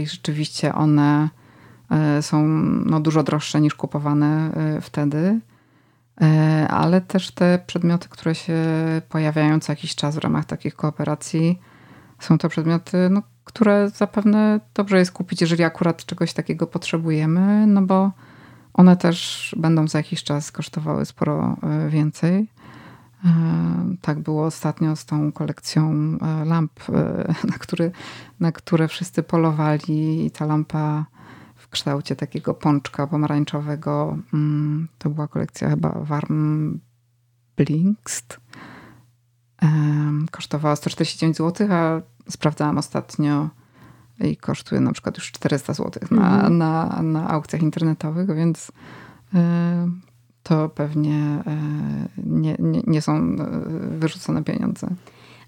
i 0.03 0.07
rzeczywiście 0.07 0.75
one 0.75 1.29
są 2.21 2.49
no, 2.87 3.01
dużo 3.01 3.23
droższe 3.23 3.61
niż 3.61 3.75
kupowane 3.75 4.51
wtedy. 4.81 5.41
E, 6.21 6.69
ale 6.69 7.01
też 7.01 7.31
te 7.31 7.59
przedmioty, 7.67 8.09
które 8.09 8.35
się 8.35 8.55
pojawiają 9.09 9.61
co 9.61 9.73
jakiś 9.73 9.95
czas 9.95 10.15
w 10.15 10.19
ramach 10.19 10.45
takich 10.45 10.75
kooperacji, 10.77 11.61
są 12.19 12.39
to 12.39 12.49
przedmioty, 12.49 13.09
no, 13.11 13.23
które 13.45 13.91
zapewne 13.91 14.61
dobrze 14.75 14.99
jest 14.99 15.13
kupić, 15.13 15.41
jeżeli 15.41 15.65
akurat 15.65 16.05
czegoś 16.05 16.33
takiego 16.33 16.67
potrzebujemy, 16.67 17.67
no 17.67 17.83
bo 17.83 18.11
one 18.75 18.97
też 18.97 19.55
będą 19.59 19.89
za 19.89 19.99
jakiś 19.99 20.25
czas 20.25 20.53
kosztowały 20.53 21.05
sporo 21.05 21.57
e, 21.63 21.89
więcej. 21.89 22.47
E, 23.25 23.29
tak 24.01 24.19
było 24.19 24.47
ostatnio 24.47 24.97
z 24.97 25.05
tą 25.05 25.33
kolekcją 25.33 25.95
lamp, 26.45 26.73
na, 27.51 27.59
który, 27.59 27.91
na 28.41 28.53
które 28.53 28.89
wszyscy 28.89 29.23
polowali 29.23 30.27
i 30.27 30.31
ta 30.31 30.47
lampa 30.47 31.05
kształcie 31.73 32.17
takiego 32.17 32.55
pączka 32.55 33.07
pomarańczowego. 33.07 34.19
Mm, 34.35 34.89
to 34.99 35.11
była 35.11 35.29
kolekcja 35.29 35.71
chyba 35.71 35.89
Warm 35.89 36.79
Blinkst. 37.57 38.41
Kosztowała 40.31 40.77
149 40.77 41.37
zł, 41.37 41.69
a 41.71 42.01
sprawdzałam 42.31 42.79
ostatnio 42.79 43.51
i 44.21 44.37
kosztuje 44.37 44.81
na 44.81 44.93
przykład 44.93 45.17
już 45.17 45.33
400 45.33 45.75
zł 45.75 46.03
na, 46.11 46.35
mhm. 46.35 46.59
na, 46.59 47.03
na 47.03 47.29
aukcjach 47.29 47.63
internetowych, 47.63 48.35
więc 48.35 48.73
e, 49.35 49.91
to 50.43 50.69
pewnie 50.69 51.43
e, 51.47 51.59
nie, 52.17 52.57
nie, 52.59 52.83
nie 52.87 53.03
są 53.03 53.17
e, 53.17 53.37
wyrzucone 53.99 54.45
pieniądze. 54.45 54.89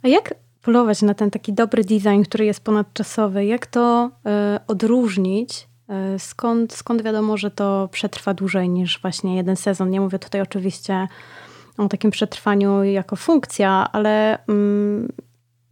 A 0.02 0.08
jak 0.08 0.34
polować 0.62 1.02
na 1.02 1.14
ten 1.14 1.30
taki 1.30 1.52
dobry 1.52 1.84
design, 1.84 2.22
który 2.22 2.44
jest 2.44 2.60
ponadczasowy? 2.60 3.44
Jak 3.44 3.66
to 3.66 4.10
odróżnić 4.66 5.68
skąd, 6.18 6.72
skąd 6.72 7.02
wiadomo, 7.02 7.36
że 7.36 7.50
to 7.50 7.88
przetrwa 7.92 8.34
dłużej 8.34 8.68
niż 8.68 9.00
właśnie 9.02 9.36
jeden 9.36 9.56
sezon? 9.56 9.90
Nie 9.90 10.00
mówię 10.00 10.18
tutaj 10.18 10.40
oczywiście 10.40 11.08
o 11.78 11.88
takim 11.88 12.10
przetrwaniu 12.10 12.84
jako 12.84 13.16
funkcja, 13.16 13.88
ale 13.92 14.38
mm, 14.46 15.08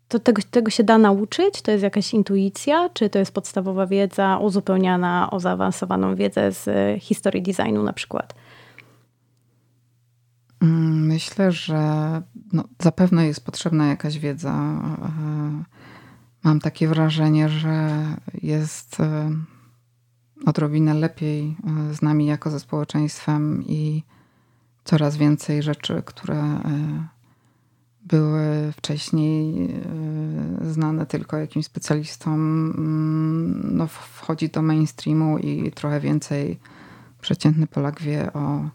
to 0.08 0.18
tego, 0.18 0.42
tego 0.50 0.70
się 0.70 0.84
da 0.84 0.98
nauczyć? 0.98 1.62
To 1.62 1.70
jest 1.70 1.82
jakaś 1.82 2.14
intuicja? 2.14 2.88
Czy 2.88 3.10
to 3.10 3.18
jest 3.18 3.34
podstawowa 3.34 3.86
wiedza 3.86 4.38
uzupełniana 4.38 5.30
o 5.30 5.40
zaawansowaną 5.40 6.14
wiedzę 6.14 6.52
z 6.52 6.68
historii 7.02 7.42
designu 7.42 7.82
na 7.82 7.92
przykład? 7.92 8.34
Mm, 10.62 11.06
myślę, 11.06 11.52
że 11.52 11.78
no, 12.52 12.64
zapewne 12.78 13.26
jest 13.26 13.44
potrzebna 13.44 13.86
jakaś 13.86 14.18
wiedza. 14.18 14.52
E, 14.52 15.64
mam 16.42 16.60
takie 16.60 16.88
wrażenie, 16.88 17.48
że 17.48 17.88
jest 18.42 19.00
e, 19.00 19.30
odrobinę 20.46 20.94
lepiej 20.94 21.56
e, 21.90 21.94
z 21.94 22.02
nami 22.02 22.26
jako 22.26 22.50
ze 22.50 22.60
społeczeństwem 22.60 23.64
i 23.66 24.02
coraz 24.84 25.16
więcej 25.16 25.62
rzeczy, 25.62 26.02
które 26.06 26.36
e, 26.36 26.60
były 28.04 28.72
wcześniej 28.76 29.64
e, 29.64 30.72
znane 30.72 31.06
tylko 31.06 31.36
jakimś 31.36 31.66
specjalistom, 31.66 32.34
mm, 32.76 33.76
no 33.76 33.86
wchodzi 33.86 34.48
do 34.48 34.62
mainstreamu 34.62 35.38
i 35.38 35.72
trochę 35.72 36.00
więcej 36.00 36.58
przeciętny 37.20 37.66
Polak 37.66 38.02
wie 38.02 38.32
o, 38.32 38.68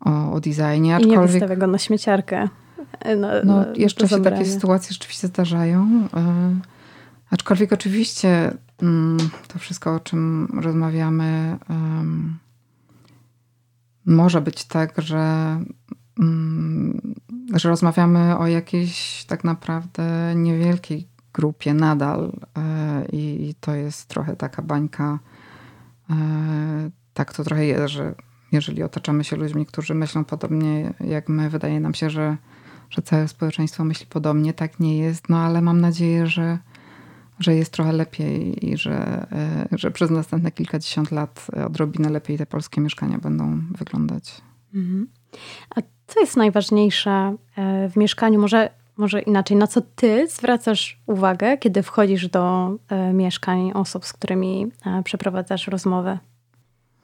o, 0.00 0.32
o 0.32 0.40
designie. 0.40 0.96
Aczkolwiek, 0.96 1.18
I 1.18 1.20
nie 1.20 1.26
wystawia 1.26 1.56
go 1.56 1.66
na 1.66 1.78
śmieciarkę. 1.78 2.48
No, 3.16 3.28
no 3.44 3.64
jeszcze 3.74 4.08
się 4.08 4.22
takie 4.22 4.44
sytuacje 4.44 4.92
rzeczywiście 4.92 5.28
zdarzają. 5.28 6.08
Aczkolwiek 7.30 7.72
oczywiście 7.72 8.56
mm, 8.82 9.18
to 9.48 9.58
wszystko, 9.58 9.94
o 9.94 10.00
czym 10.00 10.48
rozmawiamy, 10.60 11.58
może 14.06 14.40
być 14.40 14.64
tak, 14.64 15.02
że, 15.02 15.56
mm, 16.20 17.14
że 17.54 17.68
rozmawiamy 17.68 18.38
o 18.38 18.46
jakiejś 18.46 19.24
tak 19.24 19.44
naprawdę 19.44 20.32
niewielkiej 20.36 21.08
grupie 21.32 21.74
nadal 21.74 22.32
e, 22.56 23.04
i 23.12 23.54
to 23.60 23.74
jest 23.74 24.08
trochę 24.08 24.36
taka 24.36 24.62
bańka. 24.62 25.18
E, 26.10 26.14
tak 27.14 27.34
to 27.34 27.44
trochę 27.44 27.66
jest, 27.66 27.88
że 27.88 28.14
jeżeli 28.52 28.82
otaczamy 28.82 29.24
się 29.24 29.36
ludźmi, 29.36 29.66
którzy 29.66 29.94
myślą 29.94 30.24
podobnie 30.24 30.94
jak 31.00 31.28
my, 31.28 31.50
wydaje 31.50 31.80
nam 31.80 31.94
się, 31.94 32.10
że, 32.10 32.36
że 32.90 33.02
całe 33.02 33.28
społeczeństwo 33.28 33.84
myśli 33.84 34.06
podobnie. 34.06 34.52
Tak 34.52 34.80
nie 34.80 34.98
jest, 34.98 35.28
no 35.28 35.38
ale 35.38 35.62
mam 35.62 35.80
nadzieję, 35.80 36.26
że 36.26 36.58
że 37.40 37.54
jest 37.54 37.72
trochę 37.72 37.92
lepiej 37.92 38.66
i 38.70 38.76
że, 38.76 39.26
e, 39.32 39.66
że 39.72 39.90
przez 39.90 40.10
następne 40.10 40.50
kilkadziesiąt 40.50 41.10
lat 41.10 41.46
odrobinę 41.66 42.10
lepiej 42.10 42.38
te 42.38 42.46
polskie 42.46 42.80
mieszkania 42.80 43.18
będą 43.18 43.60
wyglądać. 43.78 44.40
Mhm. 44.74 45.08
A 45.76 45.80
co 46.06 46.20
jest 46.20 46.36
najważniejsze 46.36 47.36
e, 47.56 47.88
w 47.88 47.96
mieszkaniu? 47.96 48.40
Może, 48.40 48.70
może 48.96 49.20
inaczej, 49.20 49.56
na 49.56 49.66
co 49.66 49.80
ty 49.80 50.28
zwracasz 50.28 51.00
uwagę, 51.06 51.58
kiedy 51.58 51.82
wchodzisz 51.82 52.28
do 52.28 52.76
e, 52.88 53.12
mieszkań 53.12 53.72
osób, 53.74 54.04
z 54.04 54.12
którymi 54.12 54.66
przeprowadzasz 55.04 55.66
rozmowę? 55.66 56.18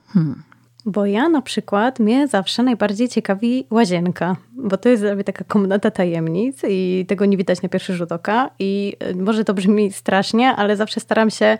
Hmm. 0.06 0.42
Bo 0.86 1.06
ja 1.06 1.28
na 1.28 1.42
przykład, 1.42 1.98
mnie 1.98 2.28
zawsze 2.28 2.62
najbardziej 2.62 3.08
ciekawi 3.08 3.66
łazienka, 3.70 4.36
bo 4.52 4.76
to 4.76 4.88
jest 4.88 5.04
taka 5.24 5.44
komnata 5.44 5.90
tajemnic 5.90 6.62
i 6.68 7.04
tego 7.08 7.24
nie 7.24 7.36
widać 7.36 7.62
na 7.62 7.68
pierwszy 7.68 7.94
rzut 7.94 8.12
oka 8.12 8.50
i 8.58 8.96
y, 9.10 9.14
może 9.14 9.44
to 9.44 9.54
brzmi 9.54 9.92
strasznie, 9.92 10.48
ale 10.48 10.76
zawsze 10.76 11.00
staram 11.00 11.30
się 11.30 11.58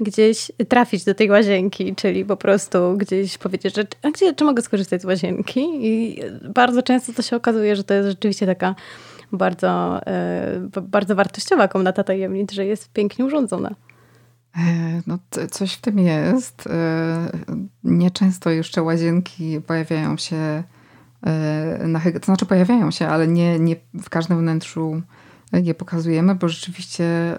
gdzieś 0.00 0.52
trafić 0.68 1.04
do 1.04 1.14
tej 1.14 1.30
łazienki, 1.30 1.94
czyli 1.94 2.24
po 2.24 2.36
prostu 2.36 2.96
gdzieś 2.96 3.38
powiedzieć, 3.38 3.76
że 3.76 3.86
a 4.02 4.10
gdzie, 4.10 4.34
czy 4.34 4.44
mogę 4.44 4.62
skorzystać 4.62 5.02
z 5.02 5.04
łazienki 5.04 5.86
i 5.86 6.20
bardzo 6.54 6.82
często 6.82 7.12
to 7.12 7.22
się 7.22 7.36
okazuje, 7.36 7.76
że 7.76 7.84
to 7.84 7.94
jest 7.94 8.08
rzeczywiście 8.08 8.46
taka 8.46 8.74
bardzo, 9.32 10.00
y, 10.76 10.80
bardzo 10.82 11.14
wartościowa 11.14 11.68
komnata 11.68 12.04
tajemnic, 12.04 12.52
że 12.52 12.66
jest 12.66 12.92
pięknie 12.92 13.24
urządzona. 13.24 13.74
E, 14.58 15.02
no, 15.06 15.18
coś 15.50 15.72
w 15.72 15.80
tym 15.80 15.98
jest. 15.98 16.66
E, 16.66 17.30
nieczęsto 17.84 18.50
jeszcze 18.50 18.82
łazienki 18.82 19.60
pojawiają 19.66 20.16
się 20.16 20.62
e, 21.26 21.86
na 21.86 22.00
to 22.00 22.24
znaczy 22.24 22.46
pojawiają 22.46 22.90
się, 22.90 23.08
ale 23.08 23.28
nie, 23.28 23.58
nie 23.58 23.76
w 24.02 24.10
każdym 24.10 24.38
wnętrzu 24.38 25.02
je 25.52 25.74
pokazujemy, 25.74 26.34
bo 26.34 26.48
rzeczywiście 26.48 27.36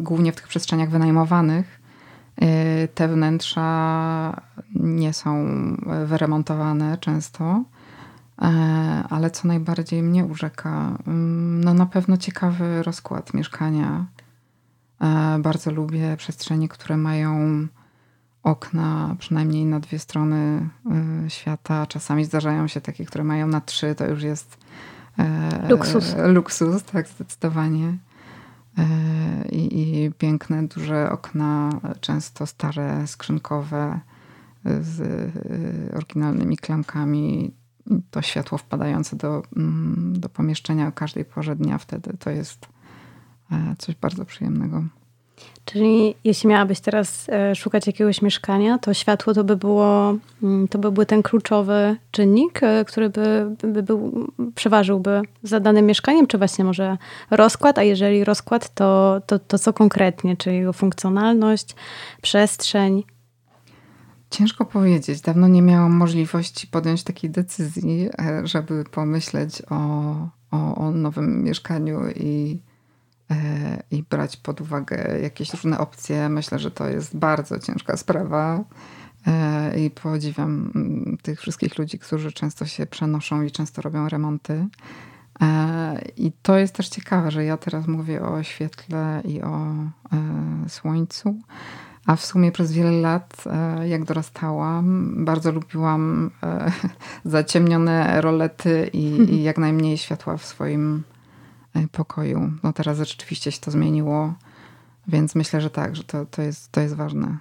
głównie 0.00 0.32
w 0.32 0.36
tych 0.36 0.48
przestrzeniach 0.48 0.90
wynajmowanych 0.90 1.80
te 2.94 3.08
wnętrza 3.08 4.40
nie 4.74 5.12
są 5.12 5.46
wyremontowane 6.06 6.98
często. 6.98 7.64
Ale 9.10 9.30
co 9.32 9.48
najbardziej 9.48 10.02
mnie 10.02 10.24
urzeka, 10.24 10.98
mm, 11.06 11.64
no 11.64 11.74
na 11.74 11.86
pewno 11.86 12.16
ciekawy 12.16 12.82
rozkład 12.82 13.34
mieszkania 13.34 14.06
bardzo 15.38 15.70
lubię 15.70 16.16
przestrzenie, 16.16 16.68
które 16.68 16.96
mają 16.96 17.66
okna 18.42 19.16
przynajmniej 19.18 19.64
na 19.64 19.80
dwie 19.80 19.98
strony 19.98 20.68
e, 21.26 21.30
świata. 21.30 21.86
Czasami 21.86 22.24
zdarzają 22.24 22.68
się 22.68 22.80
takie, 22.80 23.04
które 23.04 23.24
mają 23.24 23.46
na 23.46 23.60
trzy. 23.60 23.94
To 23.94 24.06
już 24.06 24.22
jest 24.22 24.58
e, 25.18 25.68
luksus. 25.68 26.14
Luksus, 26.26 26.82
tak, 26.82 27.08
zdecydowanie. 27.08 27.98
I, 29.50 29.80
I, 29.80 30.12
piękne, 30.12 30.68
duże 30.68 31.10
okna, 31.10 31.70
często 32.00 32.46
stare, 32.46 33.06
skrzynkowe, 33.06 34.00
z 34.80 35.00
oryginalnymi 35.94 36.56
klamkami. 36.56 37.54
To 38.10 38.22
światło 38.22 38.58
wpadające 38.58 39.16
do, 39.16 39.42
mm, 39.56 40.20
do 40.20 40.28
pomieszczenia 40.28 40.88
o 40.88 40.92
każdej 40.92 41.24
porze 41.24 41.56
dnia 41.56 41.78
wtedy 41.78 42.16
to 42.18 42.30
jest 42.30 42.66
coś 43.78 43.94
bardzo 43.94 44.24
przyjemnego. 44.24 44.84
Czyli 45.64 46.14
jeśli 46.24 46.48
miałabyś 46.48 46.80
teraz 46.80 47.28
e, 47.28 47.54
szukać 47.54 47.86
jakiegoś 47.86 48.22
mieszkania, 48.22 48.78
to 48.78 48.94
światło 48.94 49.34
to 49.34 49.44
by 49.44 49.56
było, 49.56 50.14
mm, 50.42 50.68
to 50.68 50.78
by 50.78 50.92
był 50.92 51.04
ten 51.04 51.22
kluczowy 51.22 51.96
czynnik, 52.10 52.62
e, 52.62 52.84
który 52.84 53.10
by, 53.10 53.56
by 53.62 53.82
był, 53.82 54.28
przeważyłby 54.54 55.22
za 55.42 55.60
danym 55.60 55.86
mieszkaniem, 55.86 56.26
czy 56.26 56.38
właśnie 56.38 56.64
może 56.64 56.98
rozkład, 57.30 57.78
a 57.78 57.82
jeżeli 57.82 58.24
rozkład, 58.24 58.74
to, 58.74 59.20
to, 59.26 59.38
to 59.38 59.58
co 59.58 59.72
konkretnie, 59.72 60.36
czyli 60.36 60.56
jego 60.56 60.72
funkcjonalność, 60.72 61.74
przestrzeń? 62.22 63.02
Ciężko 64.30 64.64
powiedzieć. 64.64 65.20
Dawno 65.20 65.48
nie 65.48 65.62
miałam 65.62 65.92
możliwości 65.92 66.66
podjąć 66.66 67.04
takiej 67.04 67.30
decyzji, 67.30 68.08
e, 68.18 68.46
żeby 68.46 68.84
pomyśleć 68.90 69.62
o, 69.70 69.76
o, 70.50 70.74
o 70.74 70.90
nowym 70.90 71.44
mieszkaniu 71.44 72.00
i 72.16 72.62
i 73.90 74.02
brać 74.02 74.36
pod 74.36 74.60
uwagę 74.60 75.18
jakieś 75.22 75.52
różne 75.52 75.78
opcje. 75.78 76.28
Myślę, 76.28 76.58
że 76.58 76.70
to 76.70 76.88
jest 76.88 77.16
bardzo 77.16 77.58
ciężka 77.58 77.96
sprawa. 77.96 78.64
E, 79.26 79.80
I 79.80 79.90
podziwiam 79.90 80.70
mm, 80.74 81.18
tych 81.22 81.40
wszystkich 81.40 81.78
ludzi, 81.78 81.98
którzy 81.98 82.32
często 82.32 82.66
się 82.66 82.86
przenoszą 82.86 83.42
i 83.42 83.50
często 83.50 83.82
robią 83.82 84.08
remonty. 84.08 84.66
E, 85.42 86.02
I 86.16 86.32
to 86.42 86.58
jest 86.58 86.74
też 86.74 86.88
ciekawe, 86.88 87.30
że 87.30 87.44
ja 87.44 87.56
teraz 87.56 87.86
mówię 87.86 88.22
o 88.22 88.42
świetle 88.42 89.22
i 89.24 89.42
o 89.42 89.74
słońcu. 90.68 91.36
A 92.06 92.16
w 92.16 92.24
sumie 92.24 92.52
przez 92.52 92.72
wiele 92.72 92.90
lat, 92.90 93.44
jak 93.88 94.04
dorastałam, 94.04 95.14
bardzo 95.24 95.52
lubiłam 95.52 96.30
zaciemnione 97.24 98.20
rolety 98.20 98.90
i, 98.92 99.34
i 99.34 99.42
jak 99.42 99.58
najmniej 99.58 99.98
światła 99.98 100.36
w 100.36 100.44
swoim 100.44 101.02
E, 101.02 101.11
pokoju. 101.92 102.52
No 102.62 102.72
teraz 102.72 102.98
rzeczywiście 102.98 103.52
się 103.52 103.60
to 103.60 103.70
zmieniło, 103.70 104.34
więc 105.08 105.34
myślę, 105.34 105.60
że 105.60 105.70
tak, 105.70 105.96
że 105.96 106.04
to, 106.04 106.26
to, 106.26 106.42
jest, 106.42 106.72
to 106.72 106.80
jest 106.80 106.94
ważne. 106.94 107.36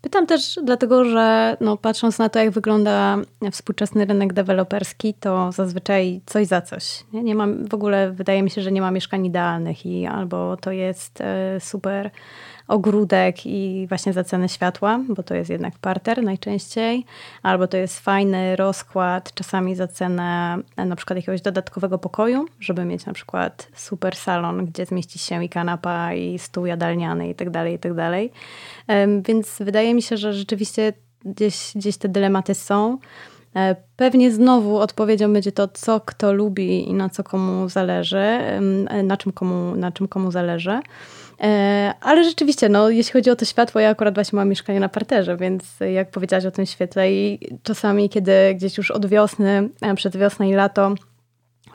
Pytam 0.00 0.26
też 0.26 0.58
dlatego, 0.62 1.04
że 1.04 1.56
no, 1.60 1.76
patrząc 1.76 2.18
na 2.18 2.28
to, 2.28 2.38
jak 2.38 2.50
wygląda 2.50 3.16
współczesny 3.52 4.04
rynek 4.04 4.32
deweloperski, 4.32 5.14
to 5.14 5.52
zazwyczaj 5.52 6.20
coś 6.26 6.46
za 6.46 6.60
coś. 6.62 7.04
Nie, 7.12 7.22
nie 7.22 7.34
mam, 7.34 7.68
w 7.68 7.74
ogóle 7.74 8.12
wydaje 8.12 8.42
mi 8.42 8.50
się, 8.50 8.62
że 8.62 8.72
nie 8.72 8.80
ma 8.80 8.90
mieszkań 8.90 9.26
idealnych 9.26 9.86
i 9.86 10.06
albo 10.06 10.56
to 10.56 10.72
jest 10.72 11.20
e, 11.20 11.60
super 11.60 12.10
ogródek 12.68 13.46
i 13.46 13.86
właśnie 13.88 14.12
za 14.12 14.24
cenę 14.24 14.48
światła, 14.48 15.00
bo 15.08 15.22
to 15.22 15.34
jest 15.34 15.50
jednak 15.50 15.78
parter 15.78 16.22
najczęściej, 16.22 17.04
albo 17.42 17.66
to 17.66 17.76
jest 17.76 18.00
fajny 18.00 18.56
rozkład, 18.56 19.34
czasami 19.34 19.74
za 19.74 19.88
cenę 19.88 20.58
na 20.76 20.96
przykład 20.96 21.16
jakiegoś 21.16 21.40
dodatkowego 21.40 21.98
pokoju, 21.98 22.46
żeby 22.60 22.84
mieć 22.84 23.06
na 23.06 23.12
przykład 23.12 23.68
super 23.74 24.16
salon, 24.16 24.66
gdzie 24.66 24.86
zmieści 24.86 25.18
się 25.18 25.44
i 25.44 25.48
kanapa, 25.48 26.14
i 26.14 26.38
stół 26.38 26.66
jadalniany 26.66 27.28
i 27.28 27.34
tak 27.34 27.50
dalej, 27.50 27.74
i 27.74 27.78
tak 27.78 27.94
dalej. 27.94 28.32
Więc 29.28 29.56
wydaje 29.60 29.94
mi 29.94 30.02
się, 30.02 30.16
że 30.16 30.32
rzeczywiście 30.32 30.92
gdzieś, 31.24 31.72
gdzieś 31.74 31.96
te 31.96 32.08
dylematy 32.08 32.54
są. 32.54 32.98
E, 33.56 33.76
pewnie 33.96 34.32
znowu 34.32 34.78
odpowiedzią 34.78 35.32
będzie 35.32 35.52
to, 35.52 35.68
co 35.68 36.00
kto 36.00 36.32
lubi 36.32 36.88
i 36.88 36.94
na 36.94 37.08
co 37.08 37.24
komu 37.24 37.68
zależy, 37.68 38.38
na 39.04 39.16
czym 39.16 39.32
komu, 39.32 39.76
na 39.76 39.92
czym 39.92 40.08
komu 40.08 40.30
zależy. 40.30 40.80
E, 41.40 41.94
ale 42.00 42.24
rzeczywiście, 42.24 42.68
no, 42.68 42.90
jeśli 42.90 43.12
chodzi 43.12 43.30
o 43.30 43.36
to 43.36 43.44
światło, 43.44 43.80
ja 43.80 43.90
akurat 43.90 44.14
właśnie 44.14 44.36
mam 44.36 44.48
mieszkanie 44.48 44.80
na 44.80 44.88
parterze, 44.88 45.36
więc 45.36 45.64
jak 45.94 46.10
powiedziałaś 46.10 46.44
o 46.44 46.50
tym 46.50 46.66
świetle 46.66 47.12
i 47.12 47.38
czasami, 47.62 48.08
kiedy 48.08 48.32
gdzieś 48.54 48.78
już 48.78 48.90
od 48.90 49.06
wiosny, 49.06 49.68
e, 49.80 49.94
przed 49.94 50.16
wiosną 50.16 50.46
i 50.46 50.52
lato 50.52 50.94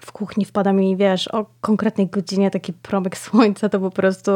w 0.02 0.12
kuchni 0.12 0.46
wpada 0.46 0.74
mi, 0.74 0.98
wiesz, 0.98 1.28
o 1.28 1.46
konkretnej 1.62 2.08
godzinie 2.08 2.52
taki 2.52 2.74
promyk 2.74 3.18
słońca, 3.18 3.70
to 3.70 3.80
po 3.80 3.92
prostu 3.92 4.32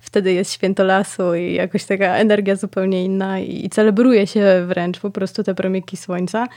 wtedy 0.00 0.32
jest 0.32 0.52
święto 0.52 0.84
lasu 0.84 1.34
i 1.34 1.54
jakoś 1.54 1.84
taka 1.84 2.16
energia 2.16 2.56
zupełnie 2.56 3.04
inna 3.04 3.40
i 3.40 3.68
celebruje 3.70 4.26
się 4.26 4.64
wręcz 4.66 5.00
po 5.00 5.10
prostu 5.10 5.42
te 5.42 5.54
promyki 5.54 5.96
słońca. 5.96 6.48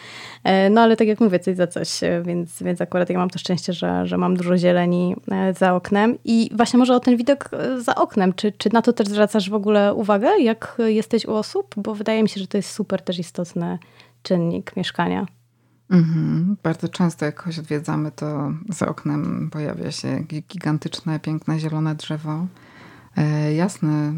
E, 0.44 0.70
no 0.70 0.82
ale 0.82 0.96
tak 0.96 1.08
jak 1.08 1.20
mówię, 1.20 1.40
coś 1.40 1.56
za 1.56 1.68
coś, 1.68 2.04
e, 2.04 2.22
więc, 2.26 2.64
więc 2.64 2.82
akurat 2.82 3.10
ja 3.10 3.18
mam 3.18 3.30
to 3.30 3.40
szczęście, 3.40 3.74
że, 3.74 4.08
że 4.08 4.18
mam 4.18 4.38
dużo 4.38 4.58
zieleni 4.58 5.16
e, 5.32 5.54
za 5.54 5.76
oknem 5.76 6.18
i 6.26 6.50
właśnie 6.54 6.80
może 6.80 6.96
o 6.96 7.00
ten 7.00 7.18
widok 7.18 7.50
za 7.78 7.96
oknem, 7.96 8.34
czy, 8.34 8.52
czy 8.52 8.70
na 8.74 8.82
to 8.82 8.94
też 8.94 9.08
zwracasz 9.08 9.50
w 9.50 9.54
ogóle 9.54 9.94
uwagę, 9.94 10.40
jak 10.40 10.78
jesteś 10.86 11.26
u 11.26 11.34
osób? 11.34 11.76
Bo 11.78 11.96
wydaje 11.96 12.24
mi 12.24 12.30
się, 12.30 12.42
że 12.42 12.48
to 12.48 12.58
jest 12.58 12.72
super 12.72 13.02
też 13.02 13.20
istotny 13.20 13.78
czynnik 14.24 14.76
mieszkania. 14.76 15.26
Mhm. 15.90 16.58
Bardzo 16.64 16.90
często 16.90 17.26
jak 17.26 17.36
kogoś 17.36 17.60
odwiedzamy, 17.60 18.12
to 18.12 18.52
za 18.70 18.88
oknem 18.88 19.50
pojawia 19.52 19.92
się 19.92 20.20
gigantyczne, 20.20 21.20
piękne, 21.20 21.60
zielone 21.60 21.96
drzewo. 21.96 22.48
E, 23.18 23.54
jasne, 23.54 24.14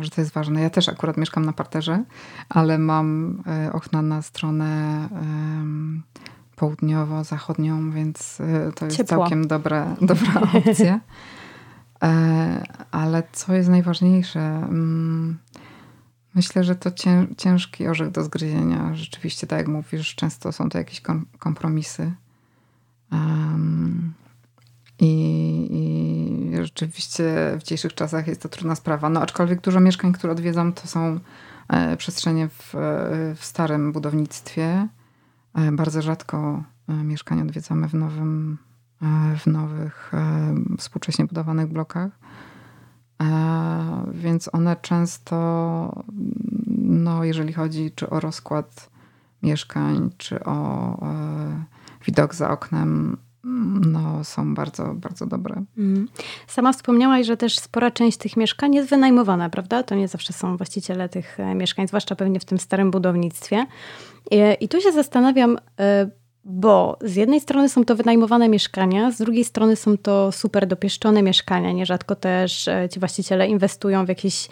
że 0.00 0.10
to 0.10 0.20
jest 0.20 0.32
ważne. 0.32 0.60
Ja 0.60 0.70
też 0.70 0.88
akurat 0.88 1.16
mieszkam 1.16 1.44
na 1.44 1.52
parterze, 1.52 2.04
ale 2.48 2.78
mam 2.78 3.38
e, 3.46 3.72
okna 3.72 4.02
na 4.02 4.22
stronę 4.22 4.64
e, 5.12 6.24
południowo-zachodnią, 6.56 7.90
więc 7.90 8.40
e, 8.40 8.72
to 8.72 8.84
jest 8.84 8.96
Ciepło. 8.96 9.16
całkiem 9.16 9.46
dobra, 9.46 9.96
dobra 10.00 10.40
opcja. 10.54 11.00
E, 12.02 12.62
ale 12.90 13.22
co 13.32 13.54
jest 13.54 13.68
najważniejsze? 13.68 14.40
Mm, 14.40 15.38
Myślę, 16.34 16.64
że 16.64 16.76
to 16.76 16.90
ciężki 17.36 17.88
orzech 17.88 18.10
do 18.10 18.24
zgryzienia. 18.24 18.94
Rzeczywiście, 18.94 19.46
tak 19.46 19.58
jak 19.58 19.68
mówisz, 19.68 20.14
często 20.14 20.52
są 20.52 20.68
to 20.68 20.78
jakieś 20.78 21.02
kompromisy. 21.38 22.12
Um, 23.12 24.14
i, 25.00 25.68
I, 25.70 26.64
rzeczywiście 26.64 27.24
w 27.58 27.62
dzisiejszych 27.62 27.94
czasach 27.94 28.26
jest 28.26 28.42
to 28.42 28.48
trudna 28.48 28.74
sprawa. 28.74 29.10
No, 29.10 29.20
aczkolwiek 29.20 29.60
dużo 29.60 29.80
mieszkań, 29.80 30.12
które 30.12 30.32
odwiedzam, 30.32 30.72
to 30.72 30.88
są 30.88 31.20
e, 31.68 31.96
przestrzenie 31.96 32.48
w, 32.48 32.74
e, 32.74 32.78
w 33.34 33.44
starym 33.44 33.92
budownictwie. 33.92 34.88
E, 35.54 35.72
bardzo 35.72 36.02
rzadko 36.02 36.62
mieszkania 36.88 37.42
odwiedzamy 37.42 37.88
w, 37.88 37.94
nowym, 37.94 38.58
w 39.38 39.46
nowych, 39.46 40.12
współcześnie 40.78 41.24
budowanych 41.24 41.66
blokach. 41.66 42.10
E, 43.24 44.10
więc 44.12 44.50
one 44.52 44.76
często, 44.76 46.04
no, 46.78 47.24
jeżeli 47.24 47.52
chodzi 47.52 47.90
czy 47.94 48.10
o 48.10 48.20
rozkład 48.20 48.90
mieszkań, 49.42 50.10
czy 50.16 50.44
o 50.44 50.88
e, 51.02 51.64
widok 52.06 52.34
za 52.34 52.50
oknem, 52.50 53.16
no, 53.86 54.24
są 54.24 54.54
bardzo, 54.54 54.94
bardzo 54.94 55.26
dobre. 55.26 55.62
Mhm. 55.78 56.08
Sama 56.46 56.72
wspomniałaś, 56.72 57.26
że 57.26 57.36
też 57.36 57.58
spora 57.58 57.90
część 57.90 58.18
tych 58.18 58.36
mieszkań 58.36 58.74
jest 58.74 58.90
wynajmowana, 58.90 59.50
prawda? 59.50 59.82
To 59.82 59.94
nie 59.94 60.08
zawsze 60.08 60.32
są 60.32 60.56
właściciele 60.56 61.08
tych 61.08 61.40
e, 61.40 61.54
mieszkań, 61.54 61.88
zwłaszcza 61.88 62.16
pewnie 62.16 62.40
w 62.40 62.44
tym 62.44 62.58
starym 62.58 62.90
budownictwie. 62.90 63.66
I 64.60 64.68
tu 64.68 64.80
się 64.80 64.92
zastanawiam, 64.92 65.58
bo 66.44 66.98
z 67.00 67.16
jednej 67.16 67.40
strony 67.40 67.68
są 67.68 67.84
to 67.84 67.96
wynajmowane 67.96 68.48
mieszkania, 68.48 69.10
z 69.10 69.18
drugiej 69.18 69.44
strony 69.44 69.76
są 69.76 69.98
to 69.98 70.32
super 70.32 70.66
dopieszczone 70.66 71.22
mieszkania. 71.22 71.72
Nierzadko 71.72 72.14
też 72.14 72.68
e, 72.68 72.88
ci 72.92 73.00
właściciele 73.00 73.48
inwestują 73.48 74.04
w 74.04 74.08
jakiś 74.08 74.48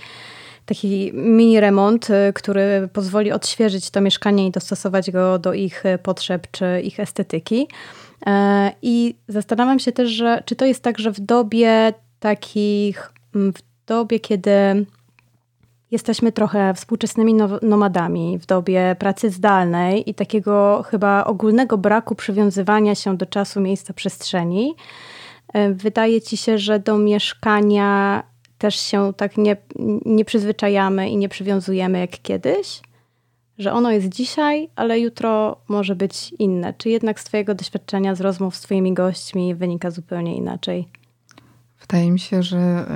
taki 0.67 1.11
mini 1.15 1.61
remont, 1.61 2.11
e, 2.11 2.33
który 2.33 2.89
pozwoli 2.93 3.33
odświeżyć 3.33 3.91
to 3.91 4.01
mieszkanie 4.01 4.47
i 4.47 4.51
dostosować 4.51 5.11
go 5.11 5.39
do 5.39 5.55
ich 5.55 5.87
e, 5.87 5.99
potrzeb 5.99 6.47
czy 6.51 6.81
ich 6.85 7.01
estetyki. 7.01 7.69
I 8.83 9.15
zastanawiam 9.29 9.79
się 9.79 9.93
też, 9.93 10.11
że 10.11 10.43
czy 10.45 10.57
to 10.57 10.65
jest 10.65 10.83
tak, 10.83 10.99
że 10.99 11.13
w 11.13 11.21
dobie 11.21 11.93
takich, 12.21 13.13
w 13.35 13.87
dobie, 13.87 14.21
kiedy 14.21 14.51
jesteśmy 15.93 16.33
trochę 16.33 16.75
współczesnymi 16.75 17.35
nomadami 17.63 18.39
w 18.39 18.47
dobie 18.47 18.97
pracy 18.99 19.31
zdalnej 19.31 20.11
i 20.11 20.15
takiego 20.15 20.83
chyba 20.87 21.25
ogólnego 21.25 21.79
braku 21.79 22.15
przywiązywania 22.15 22.95
się 22.95 23.17
do 23.17 23.27
czasu, 23.27 23.61
miejsca, 23.61 23.93
przestrzeni. 23.93 24.75
E, 25.53 25.73
wydaje 25.73 26.21
ci 26.21 26.37
się, 26.37 26.59
że 26.59 26.79
do 26.79 26.99
mieszkania 26.99 28.23
też 28.59 28.77
się 28.77 29.13
tak 29.17 29.39
nie, 29.39 29.57
nie 30.05 30.25
przyzwyczajamy 30.25 31.11
i 31.11 31.17
nie 31.17 31.29
przywiązujemy 31.29 31.99
jak 31.99 32.11
kiedyś? 32.11 32.81
Że 33.59 33.73
ono 33.73 33.91
jest 33.91 34.09
dzisiaj, 34.09 34.69
ale 34.77 35.01
jutro 35.01 35.57
może 35.69 35.97
być 35.97 36.31
inne. 36.39 36.75
Czy 36.79 36.89
jednak 36.89 37.21
z 37.21 37.25
Twojego 37.25 37.55
doświadczenia, 37.55 38.15
z 38.15 38.21
rozmów 38.21 38.57
z 38.57 38.61
Twoimi 38.61 38.95
gośćmi 38.95 39.55
wynika 39.55 39.91
zupełnie 39.91 40.37
inaczej? 40.37 40.89
Wydaje 41.81 42.11
mi 42.11 42.21
się, 42.21 42.43
że 42.43 42.87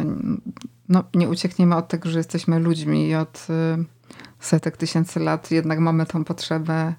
no, 0.88 1.04
nie 1.14 1.28
uciekniemy 1.28 1.76
od 1.76 1.88
tego, 1.88 2.10
że 2.10 2.18
jesteśmy 2.18 2.58
ludźmi 2.58 3.08
i 3.08 3.14
od 3.14 3.46
y, 3.50 3.84
setek 4.40 4.76
tysięcy 4.76 5.20
lat 5.20 5.50
jednak 5.50 5.78
mamy 5.78 6.06
tą 6.06 6.24
potrzebę 6.24 6.94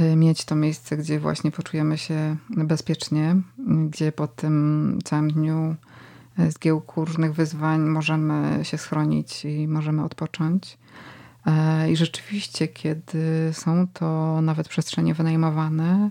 y, 0.00 0.16
mieć 0.16 0.44
to 0.44 0.54
miejsce, 0.54 0.96
gdzie 0.96 1.20
właśnie 1.20 1.50
poczujemy 1.50 1.98
się 1.98 2.36
bezpiecznie, 2.50 3.36
gdzie 3.88 4.12
po 4.12 4.28
tym 4.28 4.98
całym 5.04 5.30
dniu 5.30 5.76
y, 6.38 6.50
zgiełku 6.50 7.04
różnych 7.04 7.34
wyzwań 7.34 7.80
możemy 7.80 8.64
się 8.64 8.78
schronić 8.78 9.44
i 9.44 9.68
możemy 9.68 10.04
odpocząć. 10.04 10.78
E, 11.46 11.90
I 11.90 11.96
rzeczywiście, 11.96 12.68
kiedy 12.68 13.50
są 13.52 13.86
to 13.92 14.38
nawet 14.42 14.68
przestrzenie 14.68 15.14
wynajmowane, 15.14 16.10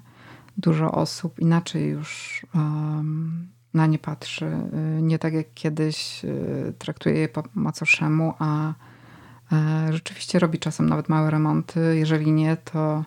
dużo 0.58 0.92
osób 0.92 1.40
inaczej 1.40 1.90
już 1.90 2.42
na 3.78 3.86
nie 3.86 4.00
patrzy. 4.00 4.52
Nie 5.02 5.20
tak 5.20 5.34
jak 5.34 5.54
kiedyś 5.54 6.22
traktuje 6.78 7.16
je 7.16 7.30
po 7.30 7.44
macoszemu, 7.56 8.34
a 8.40 8.74
rzeczywiście 9.90 10.40
robi 10.40 10.60
czasem 10.60 10.90
nawet 10.90 11.10
małe 11.10 11.32
remonty. 11.32 11.96
Jeżeli 11.98 12.32
nie, 12.32 12.58
to 12.58 13.04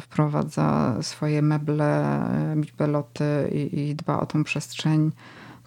wprowadza 0.00 0.96
swoje 1.02 1.42
meble, 1.42 2.20
beloty 2.78 3.24
i, 3.52 3.80
i 3.80 3.94
dba 3.94 4.20
o 4.20 4.26
tą 4.26 4.44
przestrzeń 4.44 5.12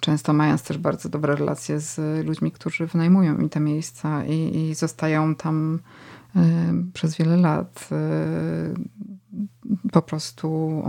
często 0.05 0.33
mając 0.33 0.63
też 0.63 0.77
bardzo 0.77 1.09
dobre 1.09 1.35
relacje 1.35 1.79
z 1.79 2.25
ludźmi, 2.25 2.51
którzy 2.51 2.87
wynajmują 2.87 3.37
mi 3.37 3.49
te 3.49 3.59
miejsca 3.59 4.25
i, 4.25 4.57
i 4.57 4.75
zostają 4.75 5.35
tam 5.35 5.79
y, 6.35 6.39
przez 6.93 7.17
wiele 7.17 7.37
lat. 7.37 7.89
Y, 7.91 9.89
po 9.91 10.01
prostu 10.01 10.83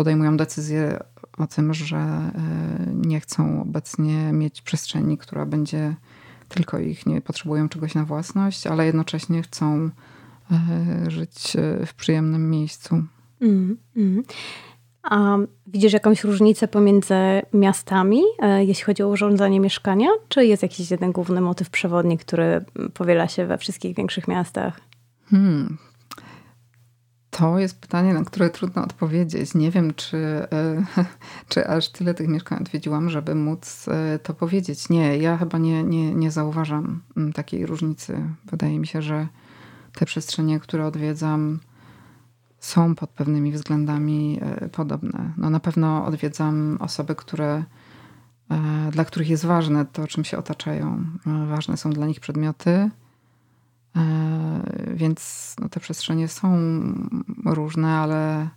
podejmują 0.00 0.36
decyzję 0.36 0.98
o 1.38 1.46
tym, 1.46 1.74
że 1.74 1.96
y, 1.96 2.94
nie 2.94 3.20
chcą 3.20 3.62
obecnie 3.62 4.32
mieć 4.32 4.62
przestrzeni, 4.62 5.18
która 5.18 5.46
będzie 5.46 5.94
tylko 6.48 6.78
ich, 6.78 7.06
nie 7.06 7.20
potrzebują 7.20 7.68
czegoś 7.68 7.94
na 7.94 8.04
własność, 8.04 8.66
ale 8.66 8.86
jednocześnie 8.86 9.42
chcą 9.42 9.90
żyć 11.08 11.56
w 11.86 11.94
przyjemnym 11.94 12.50
miejscu. 12.50 13.02
Mm, 13.40 13.76
mm. 13.96 14.22
A 15.02 15.36
widzisz 15.66 15.92
jakąś 15.92 16.24
różnicę 16.24 16.68
pomiędzy 16.68 17.14
miastami, 17.52 18.22
e, 18.38 18.64
jeśli 18.64 18.84
chodzi 18.84 19.02
o 19.02 19.08
urządzanie 19.08 19.60
mieszkania? 19.60 20.08
Czy 20.28 20.46
jest 20.46 20.62
jakiś 20.62 20.90
jeden 20.90 21.12
główny 21.12 21.40
motyw 21.40 21.70
przewodni, 21.70 22.18
który 22.18 22.64
powiela 22.94 23.28
się 23.28 23.46
we 23.46 23.58
wszystkich 23.58 23.96
większych 23.96 24.28
miastach? 24.28 24.80
Hmm. 25.30 25.78
To 27.30 27.58
jest 27.58 27.80
pytanie, 27.80 28.14
na 28.14 28.24
które 28.24 28.50
trudno 28.50 28.84
odpowiedzieć. 28.84 29.54
Nie 29.54 29.70
wiem, 29.70 29.94
czy, 29.94 30.16
e, 30.16 30.84
czy 31.48 31.68
aż 31.68 31.88
tyle 31.88 32.14
tych 32.14 32.28
mieszkań 32.28 32.58
odwiedziłam, 32.60 33.10
żeby 33.10 33.34
móc 33.34 33.88
e, 33.88 34.18
to 34.18 34.34
powiedzieć. 34.34 34.88
Nie, 34.88 35.18
ja 35.18 35.36
chyba 35.36 35.58
nie, 35.58 35.84
nie, 35.84 36.14
nie 36.14 36.30
zauważam 36.30 37.02
mm, 37.16 37.32
takiej 37.32 37.66
różnicy. 37.66 38.22
Wydaje 38.44 38.78
mi 38.78 38.86
się, 38.86 39.02
że 39.02 39.26
te 39.94 40.06
przestrzenie, 40.06 40.60
które 40.60 40.86
odwiedzam, 40.86 41.60
są 42.58 42.94
pod 42.94 43.10
pewnymi 43.10 43.52
względami 43.52 44.38
e, 44.42 44.68
podobne. 44.68 45.32
No 45.36 45.50
na 45.50 45.60
pewno 45.60 46.06
odwiedzam 46.06 46.78
osoby, 46.80 47.14
które, 47.14 47.64
dla 48.92 49.04
których 49.04 49.28
jest 49.28 49.44
ważne 49.44 49.86
to, 49.86 50.06
czym 50.06 50.24
się 50.24 50.38
otaczają. 50.38 51.04
Ważne 51.48 51.76
są 51.76 51.90
dla 51.90 52.06
nich 52.06 52.20
przedmioty, 52.20 52.90
więc 54.94 55.54
no 55.60 55.68
te 55.68 55.80
przestrzenie 55.80 56.28
są 56.28 56.58
różne, 57.44 57.88
ale 57.88 58.48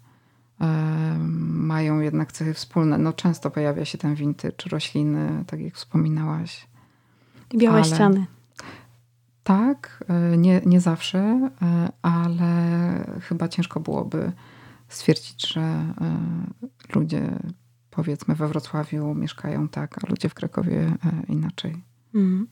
mają 1.49 1.99
jednak 1.99 2.31
cechy 2.31 2.53
wspólne. 2.53 2.97
No 2.97 3.13
często 3.13 3.51
pojawia 3.51 3.85
się 3.85 3.97
ten 3.97 4.15
vintage, 4.15 4.69
rośliny, 4.69 5.43
tak 5.47 5.61
jak 5.61 5.75
wspominałaś. 5.75 6.67
Białe 7.55 7.75
ale... 7.75 7.85
ściany. 7.85 8.25
Tak, 9.43 10.03
e, 10.07 10.37
nie, 10.37 10.61
nie 10.65 10.81
zawsze, 10.81 11.49
e, 11.61 11.91
ale 12.01 12.51
chyba 13.21 13.47
ciężko 13.47 13.79
byłoby 13.79 14.31
stwierdzić, 14.87 15.53
że 15.53 15.61
e, 15.61 15.93
ludzie 16.95 17.39
powiedzmy 17.89 18.35
we 18.35 18.47
Wrocławiu 18.47 19.15
mieszkają 19.15 19.67
tak, 19.67 20.03
a 20.03 20.09
ludzie 20.09 20.29
w 20.29 20.33
Krakowie 20.33 20.93
inaczej. 21.27 21.83
Mm. 22.15 22.47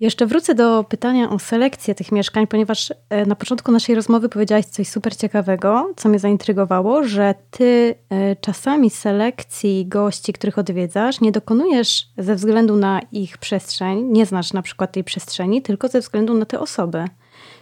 Jeszcze 0.00 0.26
wrócę 0.26 0.54
do 0.54 0.84
pytania 0.84 1.30
o 1.30 1.38
selekcję 1.38 1.94
tych 1.94 2.12
mieszkań, 2.12 2.46
ponieważ 2.46 2.92
e, 3.10 3.26
na 3.26 3.36
początku 3.36 3.72
naszej 3.72 3.94
rozmowy 3.94 4.28
powiedziałaś 4.28 4.64
coś 4.64 4.88
super 4.88 5.16
ciekawego, 5.16 5.92
co 5.96 6.08
mnie 6.08 6.18
zaintrygowało, 6.18 7.04
że 7.04 7.34
ty 7.50 7.94
e, 8.10 8.36
czasami 8.36 8.90
selekcji 8.90 9.86
gości, 9.86 10.32
których 10.32 10.58
odwiedzasz, 10.58 11.20
nie 11.20 11.32
dokonujesz 11.32 12.08
ze 12.18 12.34
względu 12.34 12.76
na 12.76 13.00
ich 13.12 13.38
przestrzeń, 13.38 14.02
nie 14.02 14.26
znasz 14.26 14.52
na 14.52 14.62
przykład 14.62 14.92
tej 14.92 15.04
przestrzeni, 15.04 15.62
tylko 15.62 15.88
ze 15.88 16.00
względu 16.00 16.34
na 16.34 16.44
te 16.44 16.60
osoby. 16.60 17.04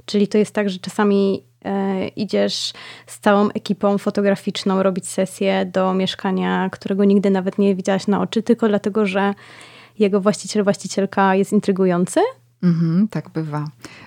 Czyli 0.06 0.28
to 0.28 0.38
jest 0.38 0.54
tak, 0.54 0.70
że 0.70 0.78
czasami 0.78 1.44
e, 1.64 2.08
idziesz 2.08 2.72
z 3.06 3.18
całą 3.20 3.48
ekipą 3.48 3.98
fotograficzną 3.98 4.82
robić 4.82 5.08
sesję 5.08 5.66
do 5.72 5.94
mieszkania, 5.94 6.68
którego 6.72 7.04
nigdy 7.04 7.30
nawet 7.30 7.58
nie 7.58 7.74
widziałaś 7.74 8.06
na 8.06 8.20
oczy, 8.20 8.42
tylko 8.42 8.68
dlatego, 8.68 9.06
że 9.06 9.34
jego 9.98 10.20
właściciel, 10.20 10.64
właścicielka 10.64 11.34
jest 11.34 11.52
intrygujący? 11.52 12.20
Mhm, 12.62 13.08
tak 13.08 13.30
bywa. 13.30 13.64